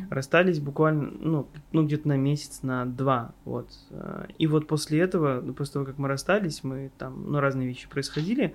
Расстались 0.10 0.60
буквально, 0.60 1.12
ну, 1.20 1.46
ну 1.74 1.86
где-то 1.86 2.08
на 2.08 2.18
месяц, 2.18 2.62
на 2.64 2.86
два, 2.86 3.34
вот. 3.46 3.68
Э, 3.92 4.26
И 4.38 4.48
вот 4.48 4.66
после 4.68 5.00
этого, 5.00 5.42
ну, 5.42 5.54
после 5.54 5.74
того, 5.74 5.86
как 5.86 5.98
мы 5.98 6.08
расстались, 6.08 6.64
мы 6.64 6.90
там, 6.98 7.32
ну, 7.32 7.40
разные 7.40 7.68
вещи 7.68 7.88
происходили. 7.90 8.54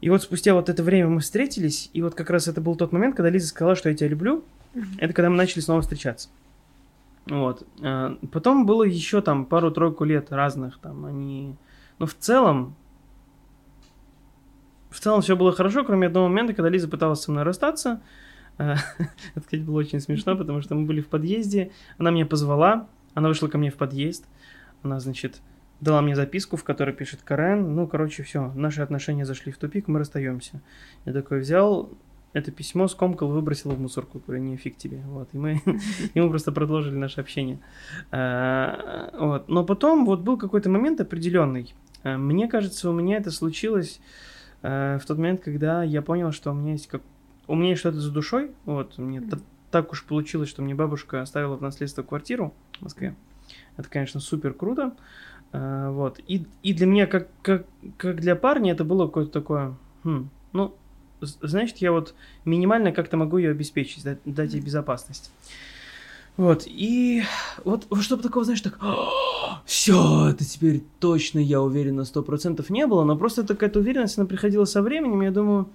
И 0.00 0.10
вот 0.10 0.22
спустя 0.22 0.54
вот 0.54 0.68
это 0.68 0.82
время 0.84 1.08
мы 1.08 1.20
встретились, 1.20 1.90
и 1.92 2.02
вот 2.02 2.14
как 2.14 2.30
раз 2.30 2.46
это 2.48 2.60
был 2.60 2.76
тот 2.76 2.92
момент, 2.92 3.16
когда 3.16 3.30
Лиза 3.30 3.48
сказала, 3.48 3.74
что 3.74 3.88
я 3.88 3.96
тебя 3.96 4.08
люблю. 4.08 4.44
Это 4.98 5.12
когда 5.12 5.28
мы 5.28 5.36
начали 5.36 5.60
снова 5.60 5.80
встречаться. 5.82 6.28
Вот. 7.26 7.66
Э, 7.82 8.16
Потом 8.32 8.64
было 8.64 8.84
еще 8.84 9.20
там 9.20 9.44
пару-тройку 9.44 10.04
лет 10.04 10.30
разных, 10.32 10.78
там 10.78 11.04
они... 11.04 11.56
Но 11.98 12.06
в 12.06 12.14
целом, 12.14 12.76
в 14.90 15.00
целом 15.00 15.22
все 15.22 15.36
было 15.36 15.52
хорошо, 15.52 15.84
кроме 15.84 16.06
одного 16.06 16.28
момента, 16.28 16.54
когда 16.54 16.68
Лиза 16.68 16.88
пыталась 16.88 17.20
со 17.20 17.30
мной 17.30 17.44
расстаться. 17.44 18.00
Э, 18.58 18.74
Это, 19.34 19.44
кстати, 19.44 19.60
было 19.60 19.78
очень 19.78 20.00
смешно, 20.00 20.36
потому 20.36 20.60
что 20.62 20.74
мы 20.74 20.86
были 20.86 21.00
в 21.00 21.08
подъезде, 21.08 21.70
она 21.98 22.10
меня 22.10 22.26
позвала, 22.26 22.88
она 23.14 23.28
вышла 23.28 23.48
ко 23.48 23.58
мне 23.58 23.70
в 23.70 23.76
подъезд, 23.76 24.26
она, 24.82 25.00
значит, 25.00 25.40
дала 25.80 26.02
мне 26.02 26.16
записку, 26.16 26.56
в 26.56 26.64
которой 26.64 26.94
пишет 26.94 27.20
Карен, 27.22 27.74
ну, 27.74 27.86
короче, 27.86 28.22
все, 28.22 28.52
наши 28.54 28.80
отношения 28.80 29.24
зашли 29.24 29.52
в 29.52 29.58
тупик, 29.58 29.88
мы 29.88 29.98
расстаемся. 29.98 30.60
Я 31.04 31.12
такой 31.12 31.40
взял 31.40 31.90
это 32.32 32.50
письмо, 32.50 32.88
скомкал, 32.88 33.28
выбросил 33.28 33.70
в 33.70 33.80
мусорку, 33.80 34.20
говорю, 34.24 34.42
не 34.42 34.56
фиг 34.56 34.76
тебе, 34.76 35.00
вот, 35.06 35.28
и 35.32 35.38
мы, 35.38 35.62
и 36.14 36.20
мы 36.20 36.28
просто 36.28 36.52
продолжили 36.52 36.96
наше 36.96 37.20
общение. 37.20 37.58
Э, 38.10 39.10
Вот, 39.18 39.48
но 39.48 39.64
потом 39.64 40.04
вот 40.04 40.20
был 40.20 40.36
какой-то 40.36 40.68
момент 40.68 41.00
определенный, 41.00 41.74
Э, 42.02 42.16
мне 42.16 42.48
кажется, 42.48 42.90
у 42.90 42.92
меня 42.92 43.16
это 43.16 43.30
случилось 43.30 44.00
э, 44.62 44.98
в 44.98 45.06
тот 45.06 45.18
момент, 45.18 45.40
когда 45.40 45.82
я 45.82 46.02
понял, 46.02 46.32
что 46.32 46.50
у 46.50 46.54
меня 46.54 46.72
есть 46.72 46.86
как 46.88 47.02
у 47.46 47.54
меня 47.54 47.70
есть 47.70 47.80
что-то 47.80 47.98
за 48.00 48.12
душой, 48.12 48.50
вот, 48.66 48.98
мне 48.98 49.22
т- 49.22 49.38
так 49.70 49.92
уж 49.92 50.04
получилось, 50.04 50.50
что 50.50 50.60
мне 50.60 50.74
бабушка 50.74 51.22
оставила 51.22 51.56
в 51.56 51.62
наследство 51.62 52.02
квартиру 52.02 52.54
в 52.78 52.82
Москве. 52.82 53.14
Это, 53.78 53.88
конечно, 53.88 54.20
супер 54.20 54.52
круто, 54.52 54.94
Э, 55.52 55.88
вот, 55.90 56.20
и, 56.26 56.44
и 56.62 56.74
для 56.74 56.86
меня, 56.86 57.06
как, 57.06 57.28
как, 57.42 57.66
как 57.96 58.20
для 58.20 58.36
парня, 58.36 58.72
это 58.72 58.84
было 58.84 59.06
какое-то 59.06 59.32
такое, 59.32 59.76
хм, 60.04 60.28
ну, 60.52 60.74
значит, 61.20 61.78
я 61.78 61.92
вот 61.92 62.14
минимально 62.44 62.92
как-то 62.92 63.16
могу 63.16 63.38
ее 63.38 63.50
обеспечить, 63.50 64.04
дать, 64.04 64.18
дать 64.24 64.52
ей 64.52 64.60
безопасность. 64.60 65.32
Вот, 66.38 66.64
и 66.66 67.24
вот 67.64 67.88
чтобы 68.00 68.22
такого, 68.22 68.44
знаешь, 68.44 68.60
так, 68.60 68.78
все, 69.64 70.28
это 70.28 70.44
теперь 70.44 70.84
точно, 71.00 71.40
я 71.40 71.60
уверен 71.60 71.96
на 71.96 72.04
сто 72.04 72.22
процентов 72.22 72.70
не 72.70 72.86
было, 72.86 73.02
но 73.02 73.16
просто 73.16 73.42
такая-то 73.42 73.80
уверенность, 73.80 74.18
она 74.18 74.26
приходила 74.26 74.64
со 74.64 74.80
временем, 74.80 75.20
и 75.20 75.24
я 75.24 75.32
думаю, 75.32 75.68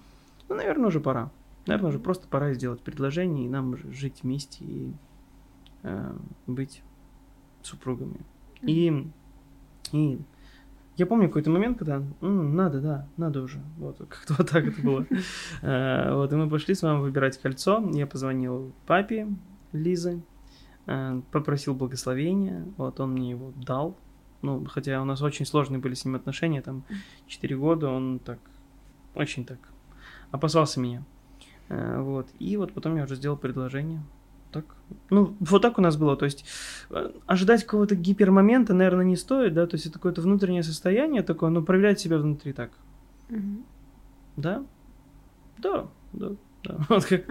ну, 0.48 0.56
наверное, 0.56 0.88
уже 0.88 1.02
пора. 1.02 1.32
Наверное, 1.68 1.90
уже 1.90 2.00
просто 2.00 2.28
пора 2.30 2.54
сделать 2.54 2.80
предложение, 2.80 3.46
и 3.46 3.50
нам 3.50 3.76
жить 3.94 4.24
вместе 4.24 4.64
и 4.64 4.94
э, 5.84 6.14
быть 6.48 6.82
супругами. 7.62 8.22
И, 8.62 9.06
и 9.92 10.20
я 10.96 11.06
помню 11.06 11.28
какой-то 11.28 11.50
момент, 11.50 11.78
когда 11.78 12.02
«М, 12.22 12.56
надо, 12.56 12.80
да, 12.80 13.08
надо 13.18 13.42
уже. 13.42 13.62
Вот, 13.78 13.98
как-то 13.98 14.36
вот 14.38 14.50
так 14.50 14.66
это 14.66 14.82
было. 14.82 15.06
Э, 15.62 16.14
Вот, 16.16 16.32
и 16.32 16.36
мы 16.38 16.50
пошли 16.50 16.74
с 16.74 16.84
мамой 16.84 17.02
выбирать 17.02 17.38
кольцо. 17.38 17.84
Я 17.94 18.08
позвонил 18.08 18.72
папе 18.86 19.28
Лизы, 19.74 20.22
попросил 21.32 21.74
благословения. 21.74 22.66
Вот, 22.78 23.00
он 23.00 23.14
мне 23.14 23.32
его 23.32 23.54
дал. 23.56 23.98
Ну, 24.42 24.66
хотя 24.66 25.02
у 25.02 25.06
нас 25.06 25.22
очень 25.22 25.46
сложные 25.46 25.80
были 25.80 25.94
с 25.94 26.04
ним 26.04 26.16
отношения, 26.16 26.62
там, 26.62 26.84
4 27.28 27.56
года, 27.56 27.90
он 27.90 28.20
так, 28.20 28.40
очень 29.16 29.46
так 29.46 29.60
опасался 30.32 30.82
меня. 30.82 31.04
Э, 31.70 32.02
Вот, 32.02 32.28
и 32.40 32.58
вот 32.58 32.74
потом 32.74 32.98
я 32.98 33.04
уже 33.04 33.16
сделал 33.16 33.38
предложение. 33.38 34.02
Так. 34.52 34.66
Ну, 35.10 35.36
вот 35.40 35.62
так 35.62 35.80
у 35.80 35.82
нас 35.82 35.96
было. 35.98 36.16
То 36.18 36.26
есть 36.26 36.46
э, 36.90 37.12
ожидать 37.26 37.64
какого-то 37.64 37.96
гипермомента, 37.96 38.74
наверное, 38.74 39.06
не 39.06 39.16
стоит, 39.16 39.54
да, 39.54 39.66
то 39.66 39.76
есть 39.76 39.86
это 39.86 39.96
какое-то 39.96 40.22
внутреннее 40.22 40.64
состояние 40.64 41.24
такое, 41.24 41.50
но 41.50 41.64
проявлять 41.64 42.00
себя 42.00 42.18
внутри 42.18 42.54
так. 42.54 42.72
Да? 44.36 44.64
Да, 45.58 45.88
да, 46.12 46.30
да. 46.30 46.36
Вот, 46.90 47.06
как, 47.06 47.26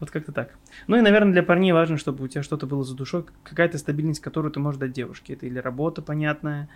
вот 0.00 0.10
как-то 0.10 0.32
так. 0.32 0.56
Ну 0.86 0.96
и, 0.96 1.00
наверное, 1.00 1.32
для 1.32 1.42
парней 1.42 1.72
важно, 1.72 1.96
чтобы 1.96 2.24
у 2.24 2.28
тебя 2.28 2.42
что-то 2.42 2.66
было 2.66 2.84
за 2.84 2.94
душой, 2.94 3.24
какая-то 3.42 3.78
стабильность, 3.78 4.20
которую 4.20 4.52
ты 4.52 4.60
можешь 4.60 4.80
дать 4.80 4.92
девушке. 4.92 5.34
Это 5.34 5.46
или 5.46 5.58
работа 5.58 6.02
понятная, 6.02 6.68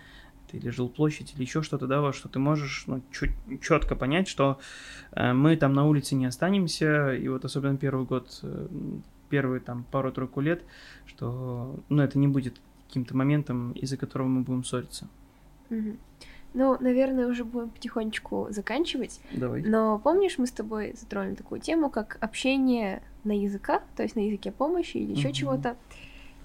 это 0.47 0.57
или 0.57 0.69
жилплощадь, 0.69 1.33
или 1.35 1.41
еще 1.43 1.61
что-то, 1.61 1.87
да, 1.87 2.01
во 2.01 2.13
что 2.13 2.29
ты 2.29 2.39
можешь 2.39 2.85
ну, 2.87 3.01
четко 3.61 3.95
понять, 3.95 4.27
что 4.27 4.59
э, 5.11 5.33
мы 5.33 5.55
там 5.55 5.73
на 5.73 5.85
улице 5.85 6.15
не 6.15 6.25
останемся, 6.25 7.13
и 7.13 7.27
вот 7.27 7.45
особенно 7.45 7.77
первый 7.77 8.05
год, 8.05 8.39
э, 8.43 8.67
первые 9.29 9.59
там 9.59 9.85
пару-тройку 9.91 10.41
лет, 10.41 10.63
что, 11.05 11.79
ну, 11.89 12.01
это 12.01 12.17
не 12.17 12.27
будет 12.27 12.59
каким-то 12.87 13.15
моментом, 13.15 13.71
из-за 13.73 13.97
которого 13.97 14.27
мы 14.27 14.41
будем 14.41 14.63
ссориться. 14.63 15.07
Мгм. 15.69 15.99
Ну, 16.53 16.77
наверное, 16.79 17.27
уже 17.27 17.43
будем 17.43 17.69
потихонечку 17.69 18.47
заканчивать. 18.49 19.19
Давай. 19.31 19.61
Но 19.61 19.99
помнишь, 19.99 20.37
мы 20.37 20.47
с 20.47 20.51
тобой 20.51 20.95
затронули 20.99 21.35
такую 21.35 21.61
тему, 21.61 21.89
как 21.89 22.17
общение 22.21 23.01
на 23.23 23.33
языках, 23.39 23.83
то 23.95 24.03
есть 24.03 24.15
на 24.15 24.21
языке 24.21 24.51
помощи 24.51 24.97
или 24.97 25.11
еще 25.11 25.27
Мгм. 25.27 25.33
чего-то. 25.33 25.75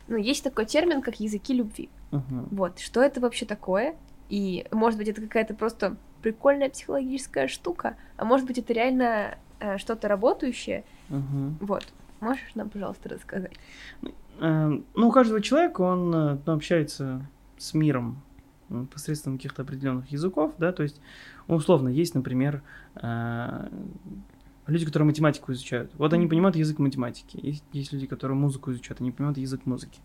Ну, 0.08 0.16
есть 0.16 0.44
такой 0.44 0.66
термин, 0.66 1.00
как 1.00 1.20
языки 1.20 1.54
любви. 1.54 1.88
Мгм. 2.10 2.48
Вот, 2.50 2.78
что 2.80 3.02
это 3.02 3.20
вообще 3.20 3.46
такое? 3.46 3.96
И, 4.28 4.66
может 4.70 4.98
быть, 4.98 5.08
это 5.08 5.22
какая-то 5.22 5.54
просто 5.54 5.96
прикольная 6.22 6.68
психологическая 6.70 7.48
штука, 7.48 7.96
а 8.16 8.24
может 8.24 8.46
быть, 8.46 8.58
это 8.58 8.72
реально 8.72 9.38
э, 9.60 9.78
что-то 9.78 10.08
работающее. 10.08 10.84
Мгм. 11.08 11.56
Вот. 11.60 11.86
Можешь 12.20 12.54
нам, 12.54 12.68
пожалуйста, 12.68 13.08
рассказать? 13.08 13.52
Э, 14.40 14.78
Ну, 14.94 15.08
у 15.08 15.12
каждого 15.12 15.40
человека 15.40 15.80
он 15.82 16.10
ну, 16.10 16.52
общается 16.52 17.24
с 17.56 17.72
миром 17.74 18.20
посредством 18.92 19.36
каких-то 19.36 19.62
определенных 19.62 20.10
языков, 20.10 20.54
да, 20.58 20.72
то 20.72 20.82
есть, 20.82 21.00
ну, 21.48 21.56
условно, 21.56 21.88
есть, 21.88 22.14
например, 22.14 22.62
э, 22.96 23.68
люди, 24.66 24.86
которые 24.86 25.06
математику 25.06 25.52
изучают. 25.52 25.92
Вот 25.96 26.12
они 26.12 26.26
понимают 26.26 26.56
язык 26.56 26.78
математики. 26.78 27.38
Есть, 27.42 27.64
есть 27.72 27.92
люди, 27.92 28.06
которые 28.06 28.36
музыку 28.36 28.72
изучают, 28.72 29.00
они 29.00 29.10
понимают 29.10 29.38
язык 29.38 29.66
музыки. 29.66 30.00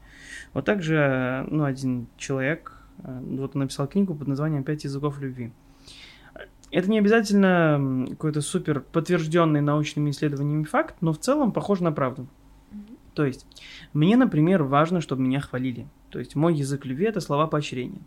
Вот 0.53 0.65
также, 0.65 1.45
ну, 1.49 1.63
один 1.63 2.07
человек, 2.17 2.73
э, 3.03 3.21
вот 3.21 3.55
он 3.55 3.61
написал 3.61 3.87
книгу 3.87 4.15
под 4.15 4.27
названием 4.27 4.63
«Пять 4.63 4.83
языков 4.83 5.19
любви». 5.19 5.51
Это 6.71 6.89
не 6.89 6.99
обязательно 6.99 8.05
какой-то 8.09 8.41
супер 8.41 8.81
подтвержденный 8.81 9.61
научными 9.61 10.11
исследованиями 10.11 10.65
факт, 10.65 10.95
но 11.01 11.13
в 11.13 11.17
целом 11.17 11.51
похож 11.51 11.79
на 11.79 11.91
правду. 11.91 12.27
То 13.15 13.25
есть, 13.25 13.47
мне, 13.91 14.15
например, 14.15 14.63
важно, 14.63 15.01
чтобы 15.01 15.23
меня 15.23 15.39
хвалили. 15.39 15.87
То 16.09 16.19
есть, 16.19 16.35
мой 16.35 16.53
язык 16.53 16.85
любви– 16.85 17.05
это 17.07 17.21
слова 17.21 17.47
поощрения. 17.47 18.01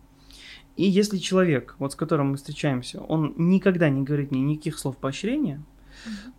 И 0.77 0.85
если 0.85 1.19
человек, 1.19 1.77
вот 1.79 1.93
с 1.93 1.97
которым 1.97 2.31
мы 2.31 2.37
встречаемся, 2.37 3.01
он 3.01 3.35
никогда 3.37 3.89
не 3.91 4.03
говорит 4.03 4.31
мне 4.31 4.41
никаких 4.41 4.79
слов 4.79 4.97
поощрения, 4.97 5.63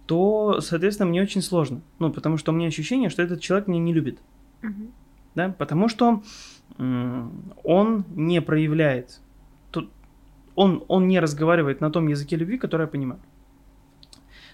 то, 0.07 0.59
соответственно, 0.61 1.09
мне 1.09 1.21
очень 1.21 1.41
сложно. 1.41 1.81
Ну, 1.99 2.11
потому 2.11 2.37
что 2.37 2.51
у 2.51 2.55
меня 2.55 2.67
ощущение, 2.67 3.09
что 3.09 3.21
этот 3.21 3.41
человек 3.41 3.67
меня 3.67 3.79
не 3.79 3.93
любит. 3.93 4.19
Мгм. 4.61 4.91
Да? 5.35 5.49
Потому 5.49 5.87
что 5.87 6.23
м, 6.77 7.53
он 7.63 8.05
не 8.15 8.41
проявляет, 8.41 9.21
тут, 9.71 9.91
он, 10.55 10.83
он 10.87 11.07
не 11.07 11.19
разговаривает 11.19 11.81
на 11.81 11.91
том 11.91 12.07
языке 12.07 12.35
любви, 12.35 12.57
который 12.57 12.83
я 12.83 12.87
понимаю. 12.87 13.19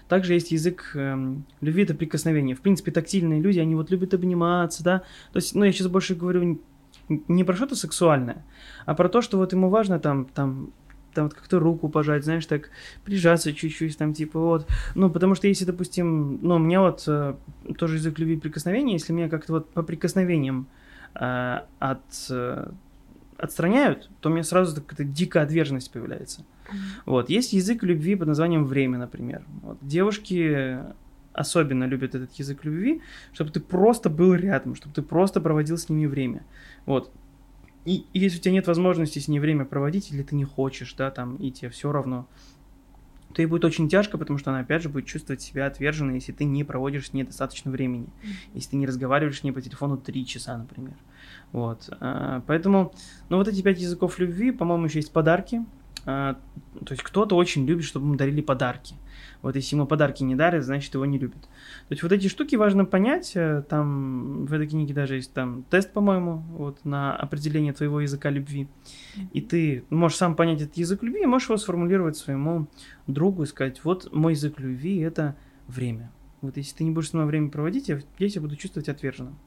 Также 0.08 0.34
есть 0.34 0.50
язык 0.50 0.90
эм, 0.94 1.44
любви, 1.60 1.84
это 1.84 1.94
прикосновение. 1.94 2.56
В 2.56 2.60
принципе, 2.60 2.90
тактильные 2.90 3.40
люди, 3.40 3.60
они 3.60 3.76
вот 3.76 3.90
любят 3.92 4.12
обниматься, 4.12 4.82
да. 4.82 4.98
То 5.32 5.36
есть, 5.36 5.54
ну, 5.54 5.64
я 5.64 5.72
сейчас 5.72 5.86
больше 5.86 6.16
говорю 6.16 6.58
не 7.28 7.44
про 7.44 7.54
что-то 7.54 7.76
сексуальное, 7.76 8.44
а 8.86 8.94
про 8.94 9.08
то, 9.08 9.20
что 9.22 9.36
вот 9.36 9.52
ему 9.52 9.68
важно 9.68 9.98
там, 9.98 10.26
там, 10.26 10.72
там 11.12 11.24
вот 11.24 11.34
как-то 11.34 11.58
руку 11.58 11.88
пожать, 11.88 12.24
знаешь, 12.24 12.46
так 12.46 12.70
прижаться 13.04 13.52
чуть-чуть, 13.52 13.98
там, 13.98 14.14
типа, 14.14 14.38
вот. 14.38 14.66
Ну, 14.94 15.10
потому 15.10 15.34
что 15.34 15.48
если, 15.48 15.64
допустим, 15.64 16.38
ну, 16.42 16.56
у 16.56 16.58
меня 16.58 16.80
вот 16.80 17.04
э, 17.06 17.34
тоже 17.76 17.96
язык 17.96 18.18
любви 18.18 18.36
и 18.36 18.40
прикосновения, 18.40 18.94
если 18.94 19.12
меня 19.12 19.28
как-то 19.28 19.54
вот 19.54 19.70
по 19.72 19.82
прикосновениям 19.82 20.66
э, 21.14 21.60
от, 21.78 22.00
э, 22.30 22.70
отстраняют, 23.36 24.08
то 24.20 24.28
у 24.28 24.32
меня 24.32 24.44
сразу 24.44 24.80
какая-то 24.80 25.04
дикая 25.04 25.44
отверженность 25.44 25.90
появляется. 25.90 26.44
Вот. 27.04 27.30
Есть 27.30 27.52
язык 27.52 27.82
любви 27.82 28.14
под 28.14 28.28
названием 28.28 28.64
время, 28.64 28.98
например. 28.98 29.42
Вот. 29.62 29.78
Девушки 29.80 30.78
особенно 31.32 31.84
любят 31.84 32.14
этот 32.14 32.32
язык 32.34 32.64
любви, 32.64 33.02
чтобы 33.32 33.50
ты 33.50 33.60
просто 33.60 34.10
был 34.10 34.34
рядом, 34.34 34.74
чтобы 34.74 34.94
ты 34.94 35.02
просто 35.02 35.40
проводил 35.40 35.78
с 35.78 35.88
ними 35.88 36.06
время. 36.06 36.44
Вот. 36.86 37.12
И, 37.84 38.04
и 38.12 38.18
если 38.18 38.38
у 38.38 38.42
тебя 38.42 38.52
нет 38.52 38.66
возможности 38.66 39.18
с 39.18 39.28
ней 39.28 39.40
время 39.40 39.64
проводить, 39.64 40.12
или 40.12 40.22
ты 40.22 40.34
не 40.34 40.44
хочешь, 40.44 40.94
да, 40.94 41.10
там, 41.10 41.36
и 41.36 41.50
тебе 41.50 41.70
все 41.70 41.92
равно, 41.92 42.28
то 43.32 43.42
ей 43.42 43.46
будет 43.46 43.64
очень 43.64 43.88
тяжко, 43.88 44.18
потому 44.18 44.38
что 44.38 44.50
она, 44.50 44.60
опять 44.60 44.82
же, 44.82 44.88
будет 44.88 45.06
чувствовать 45.06 45.40
себя 45.40 45.66
отверженной, 45.66 46.14
если 46.14 46.32
ты 46.32 46.44
не 46.44 46.64
проводишь 46.64 47.08
с 47.08 47.12
ней 47.12 47.22
достаточно 47.22 47.70
времени. 47.70 48.08
Если 48.54 48.70
ты 48.70 48.76
не 48.76 48.86
разговариваешь 48.86 49.38
с 49.38 49.44
ней 49.44 49.52
по 49.52 49.60
телефону 49.60 49.96
три 49.96 50.26
часа, 50.26 50.58
например. 50.58 50.94
Вот. 51.52 51.88
а, 52.00 52.42
Поэтому, 52.46 52.92
ну, 53.28 53.36
вот 53.36 53.46
эти 53.46 53.62
пять 53.62 53.78
языков 53.78 54.18
любви, 54.18 54.50
по-моему, 54.50 54.86
еще 54.86 54.98
есть 54.98 55.12
подарки. 55.12 55.64
А, 56.06 56.34
То 56.86 56.92
есть 56.92 57.02
кто-то 57.02 57.36
очень 57.36 57.66
любит, 57.66 57.84
чтобы 57.84 58.06
ему 58.06 58.16
дарили 58.16 58.40
подарки. 58.40 58.94
Вот 59.42 59.56
если 59.56 59.76
ему 59.76 59.86
подарки 59.86 60.22
не 60.22 60.34
дарят, 60.34 60.64
значит 60.64 60.94
его 60.94 61.04
не 61.04 61.18
любят. 61.18 61.42
То 61.42 61.90
есть 61.90 62.02
вот 62.02 62.12
эти 62.12 62.28
штуки 62.28 62.56
важно 62.56 62.84
понять. 62.84 63.32
э, 63.34 63.62
Там 63.68 64.46
в 64.46 64.52
этой 64.52 64.66
книге 64.66 64.94
даже 64.94 65.16
есть 65.16 65.32
там 65.32 65.64
тест, 65.70 65.92
по-моему, 65.92 66.38
вот 66.56 66.84
на 66.84 67.14
определение 67.16 67.72
твоего 67.72 68.00
языка 68.00 68.30
любви. 68.30 68.68
И 69.32 69.40
ты 69.40 69.84
можешь 69.90 70.18
сам 70.18 70.36
понять 70.36 70.62
этот 70.62 70.76
язык 70.76 71.02
любви, 71.02 71.22
и 71.22 71.26
можешь 71.26 71.48
его 71.48 71.56
сформулировать 71.58 72.16
своему 72.16 72.68
другу 73.06 73.42
и 73.42 73.46
сказать, 73.46 73.80
вот 73.84 74.12
мой 74.12 74.32
язык 74.32 74.58
любви 74.60 74.98
это 74.98 75.36
время. 75.68 76.10
Вот 76.42 76.56
если 76.56 76.76
ты 76.76 76.84
не 76.84 76.90
будешь 76.90 77.10
со 77.10 77.16
мной 77.16 77.28
время 77.28 77.50
проводить, 77.50 77.88
я, 77.88 78.00
я 78.18 78.28
себя 78.28 78.42
буду 78.42 78.56
чувствовать 78.56 78.88
отверженным. 78.88 79.38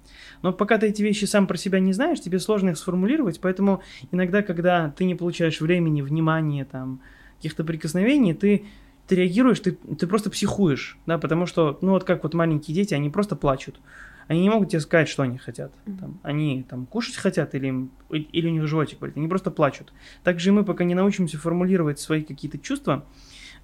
Но 0.41 0.53
пока 0.53 0.77
ты 0.77 0.87
эти 0.87 1.01
вещи 1.01 1.25
сам 1.25 1.47
про 1.47 1.57
себя 1.57 1.79
не 1.79 1.93
знаешь, 1.93 2.21
тебе 2.21 2.39
сложно 2.39 2.69
их 2.69 2.77
сформулировать, 2.77 3.39
поэтому 3.41 3.81
иногда, 4.11 4.43
когда 4.43 4.91
ты 4.91 5.05
не 5.05 5.15
получаешь 5.15 5.59
времени, 5.59 6.01
внимания, 6.01 6.65
там, 6.65 7.01
каких-то 7.37 7.63
прикосновений, 7.63 8.33
ты, 8.33 8.65
ты 9.07 9.15
реагируешь, 9.15 9.59
ты, 9.59 9.71
ты 9.71 10.05
просто 10.05 10.29
психуешь, 10.29 10.97
да, 11.07 11.17
потому 11.17 11.45
что, 11.45 11.79
ну 11.81 11.91
вот 11.91 12.03
как 12.03 12.23
вот 12.23 12.33
маленькие 12.35 12.75
дети, 12.75 12.93
они 12.93 13.09
просто 13.09 13.35
плачут. 13.35 13.79
Они 14.27 14.41
не 14.41 14.49
могут 14.49 14.69
тебе 14.69 14.79
сказать, 14.79 15.09
что 15.09 15.23
они 15.23 15.37
хотят. 15.37 15.73
Там, 15.99 16.19
они 16.23 16.63
там 16.63 16.85
кушать 16.85 17.17
хотят 17.17 17.55
или, 17.55 17.67
им- 17.67 17.91
или 18.09 18.47
у 18.47 18.51
них 18.51 18.67
животик 18.67 18.99
болит. 18.99 19.17
Они 19.17 19.27
просто 19.27 19.51
плачут. 19.51 19.91
Также 20.23 20.49
и 20.49 20.51
мы, 20.53 20.63
пока 20.63 20.85
не 20.85 20.95
научимся 20.95 21.37
формулировать 21.37 21.99
свои 21.99 22.23
какие-то 22.23 22.57
чувства, 22.57 23.05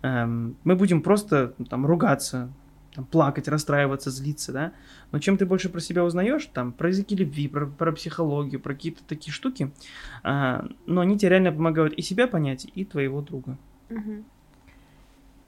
эм, 0.02 0.58
мы 0.66 0.76
будем 0.76 1.02
просто 1.02 1.54
ну, 1.58 1.66
там 1.66 1.86
ругаться, 1.86 2.52
там, 2.94 3.06
плакать, 3.06 3.48
расстраиваться, 3.48 4.10
злиться, 4.12 4.52
да. 4.52 4.74
Но 5.12 5.20
чем 5.20 5.38
ты 5.38 5.46
больше 5.46 5.70
про 5.70 5.80
себя 5.80 6.04
узнаешь, 6.04 6.46
там, 6.48 6.72
про 6.74 6.90
языки 6.90 7.16
любви, 7.16 7.48
про, 7.48 7.68
про 7.68 7.92
психологию, 7.92 8.60
про 8.60 8.74
какие-то 8.74 9.04
такие 9.06 9.34
штуки, 9.34 9.72
а, 10.24 10.66
но 10.86 11.02
они 11.02 11.18
тебе 11.18 11.30
реально 11.30 11.52
помогают 11.52 11.94
и 11.94 12.02
себя 12.02 12.28
понять, 12.28 12.66
и 12.74 12.86
твоего 12.86 13.22
друга. 13.22 13.58
Мгм. 13.90 14.26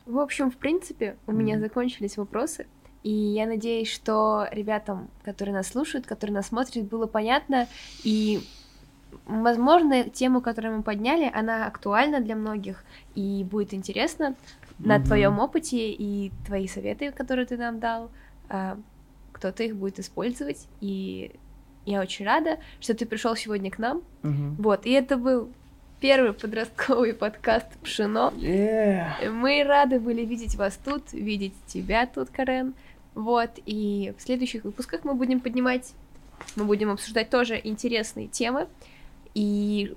В 0.05 0.17
общем, 0.17 0.49
в 0.49 0.57
принципе, 0.57 1.17
у 1.27 1.31
меня 1.31 1.55
Мгм. 1.55 1.63
закончились 1.63 2.17
вопросы. 2.17 2.67
И 3.03 3.11
я 3.11 3.47
надеюсь, 3.47 3.89
что 3.91 4.47
ребятам, 4.51 5.09
которые 5.23 5.55
нас 5.55 5.67
слушают, 5.69 6.05
которые 6.05 6.35
нас 6.35 6.47
смотрят, 6.47 6.85
было 6.87 7.07
понятно. 7.07 7.67
И, 8.03 8.39
возможно, 9.25 10.03
тему, 10.09 10.41
которую 10.41 10.77
мы 10.77 10.83
подняли, 10.83 11.29
она 11.33 11.65
актуальна 11.67 12.19
для 12.21 12.35
многих 12.35 12.83
и 13.15 13.43
будет 13.49 13.73
интересна 13.73 14.35
на 14.79 14.97
Мгм. 14.97 15.05
твоем 15.05 15.39
опыте 15.39 15.91
и 15.91 16.31
твои 16.45 16.67
советы, 16.67 17.11
которые 17.11 17.45
ты 17.45 17.57
нам 17.57 17.79
дал. 17.79 18.09
а, 18.49 18.77
Кто-то 19.31 19.63
их 19.63 19.75
будет 19.75 19.97
использовать. 19.99 20.67
И 20.81 21.31
я 21.85 22.01
очень 22.01 22.25
рада, 22.25 22.59
что 22.79 22.93
ты 22.93 23.05
пришел 23.05 23.35
сегодня 23.35 23.71
к 23.71 23.79
нам. 23.79 24.01
Мгм. 24.23 24.55
Вот, 24.59 24.85
и 24.85 24.91
это 24.91 25.17
был 25.17 25.49
первый 25.99 26.33
подростковый 26.33 27.13
подкаст 27.13 27.67
«Пшено». 27.83 28.33
Yeah. 28.37 29.29
Мы 29.31 29.63
рады 29.63 29.99
были 29.99 30.25
видеть 30.25 30.55
вас 30.55 30.77
тут, 30.83 31.13
видеть 31.13 31.53
тебя 31.65 32.05
тут, 32.07 32.29
Карен. 32.29 32.73
Вот, 33.15 33.49
и 33.65 34.13
в 34.17 34.21
следующих 34.21 34.63
выпусках 34.63 35.03
мы 35.05 35.13
будем 35.15 35.39
поднимать, 35.39 35.93
мы 36.55 36.65
будем 36.65 36.91
обсуждать 36.91 37.29
тоже 37.29 37.59
интересные 37.63 38.27
темы. 38.27 38.67
И 39.33 39.95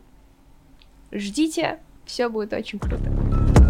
ждите, 1.12 1.78
все 2.04 2.28
будет 2.28 2.52
очень 2.52 2.78
круто. 2.78 3.63